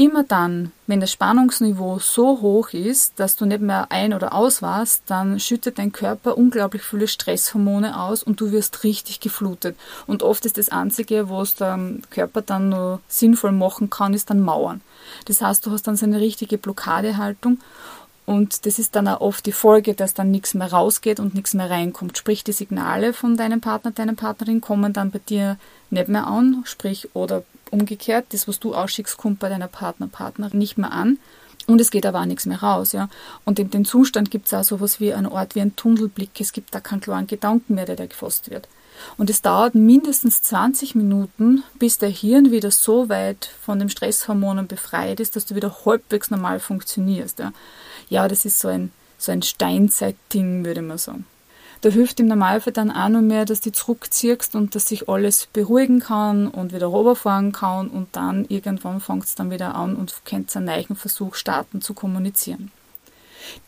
Immer 0.00 0.22
dann, 0.22 0.70
wenn 0.86 1.00
das 1.00 1.10
Spannungsniveau 1.10 1.98
so 1.98 2.40
hoch 2.40 2.68
ist, 2.70 3.18
dass 3.18 3.34
du 3.34 3.46
nicht 3.46 3.60
mehr 3.60 3.90
ein- 3.90 4.14
oder 4.14 4.32
aus 4.32 4.62
warst, 4.62 5.02
dann 5.08 5.40
schüttet 5.40 5.80
dein 5.80 5.90
Körper 5.90 6.38
unglaublich 6.38 6.82
viele 6.82 7.08
Stresshormone 7.08 8.00
aus 8.00 8.22
und 8.22 8.40
du 8.40 8.52
wirst 8.52 8.84
richtig 8.84 9.18
geflutet. 9.18 9.76
Und 10.06 10.22
oft 10.22 10.46
ist 10.46 10.56
das 10.56 10.68
Einzige, 10.68 11.30
was 11.30 11.56
der 11.56 11.80
Körper 12.10 12.42
dann 12.42 12.68
nur 12.68 13.00
sinnvoll 13.08 13.50
machen 13.50 13.90
kann, 13.90 14.14
ist 14.14 14.30
dann 14.30 14.40
Mauern. 14.40 14.82
Das 15.24 15.42
heißt, 15.42 15.66
du 15.66 15.72
hast 15.72 15.88
dann 15.88 15.96
so 15.96 16.06
eine 16.06 16.20
richtige 16.20 16.58
Blockadehaltung 16.58 17.58
und 18.24 18.66
das 18.66 18.78
ist 18.78 18.94
dann 18.94 19.08
auch 19.08 19.20
oft 19.20 19.46
die 19.46 19.52
Folge, 19.52 19.94
dass 19.94 20.14
dann 20.14 20.30
nichts 20.30 20.54
mehr 20.54 20.70
rausgeht 20.70 21.18
und 21.18 21.34
nichts 21.34 21.54
mehr 21.54 21.70
reinkommt. 21.70 22.18
Sprich, 22.18 22.44
die 22.44 22.52
Signale 22.52 23.12
von 23.12 23.36
deinem 23.36 23.60
Partner, 23.60 23.90
deiner 23.90 24.14
Partnerin 24.14 24.60
kommen 24.60 24.92
dann 24.92 25.10
bei 25.10 25.18
dir 25.18 25.56
nicht 25.90 26.08
mehr 26.08 26.28
an, 26.28 26.62
sprich, 26.66 27.08
oder 27.14 27.42
umgekehrt, 27.70 28.26
das, 28.30 28.48
was 28.48 28.60
du 28.60 28.74
ausschickst, 28.74 29.16
kommt 29.16 29.38
bei 29.38 29.48
deiner 29.48 29.68
Partner, 29.68 30.08
Partnerin 30.08 30.58
nicht 30.58 30.78
mehr 30.78 30.92
an. 30.92 31.18
Und 31.66 31.80
es 31.82 31.90
geht 31.90 32.06
aber 32.06 32.20
auch 32.20 32.24
nichts 32.24 32.46
mehr 32.46 32.62
raus, 32.62 32.92
ja. 32.92 33.10
Und 33.44 33.58
in 33.58 33.70
dem 33.70 33.84
Zustand 33.84 34.30
gibt 34.30 34.46
es 34.46 34.54
auch 34.54 34.64
sowas 34.64 35.00
wie 35.00 35.12
einen 35.12 35.26
Ort 35.26 35.54
wie 35.54 35.60
ein 35.60 35.76
Tunnelblick. 35.76 36.30
Es 36.40 36.52
gibt 36.52 36.74
da 36.74 36.80
keinen 36.80 37.02
klaren 37.02 37.26
Gedanken 37.26 37.74
mehr, 37.74 37.84
der 37.84 37.96
da 37.96 38.06
gefasst 38.06 38.50
wird. 38.50 38.68
Und 39.16 39.30
es 39.30 39.42
dauert 39.42 39.74
mindestens 39.74 40.42
20 40.42 40.94
Minuten, 40.94 41.62
bis 41.78 41.98
der 41.98 42.08
Hirn 42.08 42.50
wieder 42.50 42.70
so 42.70 43.08
weit 43.08 43.50
von 43.62 43.78
den 43.78 43.90
Stresshormonen 43.90 44.66
befreit 44.66 45.20
ist, 45.20 45.36
dass 45.36 45.44
du 45.44 45.54
wieder 45.54 45.84
halbwegs 45.84 46.30
normal 46.30 46.58
funktionierst. 46.58 47.38
Ja, 47.38 47.52
ja 48.08 48.28
das 48.28 48.44
ist 48.44 48.60
so 48.60 48.68
ein, 48.68 48.90
so 49.18 49.30
ein 49.32 49.42
Steinzeit-Ding, 49.42 50.64
würde 50.64 50.82
man 50.82 50.98
sagen. 50.98 51.26
Da 51.80 51.90
hilft 51.90 52.18
im 52.18 52.26
Normalfall 52.26 52.72
dann 52.72 52.90
auch 52.90 53.08
noch 53.08 53.20
mehr, 53.20 53.44
dass 53.44 53.60
du 53.60 53.70
zurückziehst 53.70 54.56
und 54.56 54.74
dass 54.74 54.86
sich 54.86 55.08
alles 55.08 55.46
beruhigen 55.52 56.00
kann 56.00 56.48
und 56.48 56.72
wieder 56.72 56.86
runterfahren 56.86 57.52
kann 57.52 57.88
und 57.88 58.08
dann 58.12 58.46
irgendwann 58.48 59.00
fängt 59.00 59.24
es 59.24 59.36
dann 59.36 59.50
wieder 59.50 59.74
an 59.76 59.94
und 59.94 60.22
könnt 60.24 60.54
einen 60.56 60.66
neuen 60.66 60.96
Versuch 60.96 61.36
starten 61.36 61.80
zu 61.80 61.94
kommunizieren. 61.94 62.72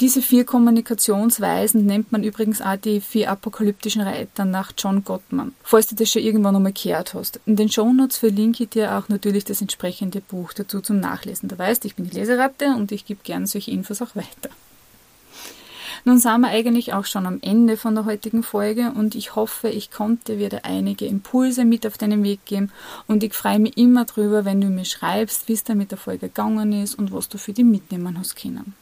Diese 0.00 0.22
vier 0.22 0.44
Kommunikationsweisen 0.44 1.86
nennt 1.86 2.12
man 2.12 2.24
übrigens 2.24 2.60
auch 2.60 2.76
die 2.76 3.00
vier 3.00 3.30
apokalyptischen 3.30 4.02
Reiter 4.02 4.44
nach 4.44 4.72
John 4.76 5.04
Gottman, 5.04 5.54
falls 5.62 5.86
du 5.86 5.94
das 5.94 6.10
schon 6.10 6.22
irgendwann 6.22 6.56
einmal 6.56 6.72
gehört 6.72 7.14
hast. 7.14 7.40
In 7.46 7.56
den 7.56 7.70
Shownotes 7.70 8.18
verlinke 8.18 8.64
ich 8.64 8.70
dir 8.70 8.96
auch 8.96 9.08
natürlich 9.08 9.44
das 9.44 9.60
entsprechende 9.60 10.20
Buch 10.20 10.52
dazu 10.52 10.80
zum 10.80 11.00
Nachlesen. 11.00 11.48
Du 11.48 11.58
weißt, 11.58 11.84
ich 11.84 11.94
bin 11.94 12.08
die 12.08 12.16
Leseratte 12.16 12.74
und 12.76 12.92
ich 12.92 13.06
gebe 13.06 13.20
gerne 13.22 13.46
solche 13.46 13.70
Infos 13.70 14.02
auch 14.02 14.16
weiter. 14.16 14.50
Nun 16.04 16.18
sind 16.18 16.40
wir 16.40 16.48
eigentlich 16.48 16.92
auch 16.92 17.04
schon 17.04 17.26
am 17.26 17.38
Ende 17.42 17.76
von 17.76 17.94
der 17.94 18.04
heutigen 18.04 18.42
Folge 18.42 18.92
und 18.94 19.14
ich 19.14 19.34
hoffe, 19.34 19.68
ich 19.68 19.90
konnte 19.90 20.38
wieder 20.38 20.64
einige 20.64 21.06
Impulse 21.06 21.64
mit 21.64 21.86
auf 21.86 21.98
deinen 21.98 22.22
Weg 22.22 22.44
geben 22.46 22.70
und 23.06 23.22
ich 23.22 23.34
freue 23.34 23.58
mich 23.58 23.76
immer 23.76 24.04
drüber, 24.04 24.44
wenn 24.44 24.60
du 24.60 24.68
mir 24.68 24.84
schreibst, 24.84 25.48
wie 25.48 25.52
es 25.52 25.64
da 25.64 25.74
mit 25.74 25.90
der 25.90 25.98
Folge 25.98 26.28
gegangen 26.28 26.72
ist 26.72 26.94
und 26.94 27.12
was 27.12 27.28
du 27.28 27.38
für 27.38 27.52
die 27.52 27.64
mitnehmen 27.64 28.18
hast 28.18 28.36
können. 28.36 28.74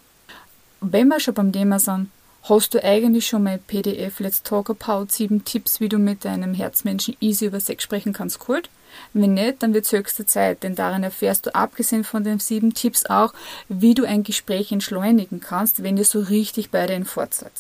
Wenn 0.81 1.09
wir 1.09 1.19
schon 1.19 1.35
beim 1.35 1.53
Thema 1.53 1.79
sind, 1.81 2.09
Hast 2.49 2.73
du 2.73 2.83
eigentlich 2.83 3.27
schon 3.27 3.43
mal 3.43 3.59
PDF 3.59 4.21
Let's 4.21 4.43
Talk 4.43 4.71
About 4.71 5.09
7 5.11 5.45
Tipps, 5.45 5.81
wie 5.81 5.91
du 5.91 5.99
mit 5.99 6.25
deinem 6.25 6.55
Herzmenschen 6.55 7.15
easy 7.21 7.45
über 7.45 7.61
Sex 7.61 7.85
sprechen 7.85 8.15
kannst, 8.15 8.41
geholt? 8.41 8.71
Wenn 9.13 9.35
nicht, 9.35 9.63
dann 9.63 9.75
wird 9.75 9.85
es 9.85 9.93
höchste 9.93 10.25
Zeit, 10.25 10.63
denn 10.63 10.75
darin 10.75 11.03
erfährst 11.03 11.45
du 11.45 11.55
abgesehen 11.55 12.05
von 12.05 12.25
den 12.25 12.39
sieben 12.39 12.73
Tipps 12.73 13.05
auch, 13.05 13.35
wie 13.69 13.93
du 13.93 14.07
ein 14.07 14.23
Gespräch 14.23 14.73
entschleunigen 14.73 15.41
kannst, 15.41 15.83
wenn 15.83 15.99
ihr 15.99 16.07
so 16.07 16.21
richtig 16.21 16.71
beide 16.71 16.95
in 16.95 17.05
Fort 17.05 17.35
seid. 17.35 17.53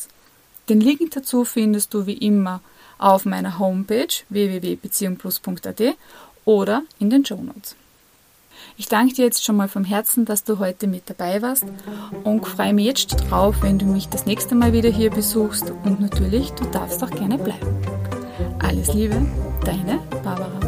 Den 0.70 0.80
Link 0.80 1.10
dazu 1.10 1.44
findest 1.44 1.92
du 1.92 2.06
wie 2.06 2.14
immer 2.14 2.62
auf 2.96 3.26
meiner 3.26 3.58
Homepage 3.58 4.08
www.beziehungplus.at 4.30 5.96
oder 6.46 6.82
in 6.98 7.10
den 7.10 7.26
Show 7.26 7.42
Notes. 7.42 7.76
Ich 8.80 8.86
danke 8.86 9.12
dir 9.12 9.24
jetzt 9.24 9.44
schon 9.44 9.56
mal 9.56 9.66
vom 9.66 9.82
Herzen, 9.82 10.24
dass 10.24 10.44
du 10.44 10.60
heute 10.60 10.86
mit 10.86 11.10
dabei 11.10 11.42
warst 11.42 11.64
und 12.22 12.46
freue 12.46 12.72
mich 12.72 12.86
jetzt 12.86 13.08
drauf, 13.28 13.56
wenn 13.60 13.76
du 13.76 13.86
mich 13.86 14.08
das 14.08 14.24
nächste 14.24 14.54
Mal 14.54 14.72
wieder 14.72 14.88
hier 14.88 15.10
besuchst 15.10 15.72
und 15.82 16.00
natürlich, 16.00 16.50
du 16.52 16.64
darfst 16.66 17.02
auch 17.02 17.10
gerne 17.10 17.38
bleiben. 17.38 17.66
Alles 18.60 18.94
Liebe, 18.94 19.20
deine 19.64 19.98
Barbara. 20.22 20.60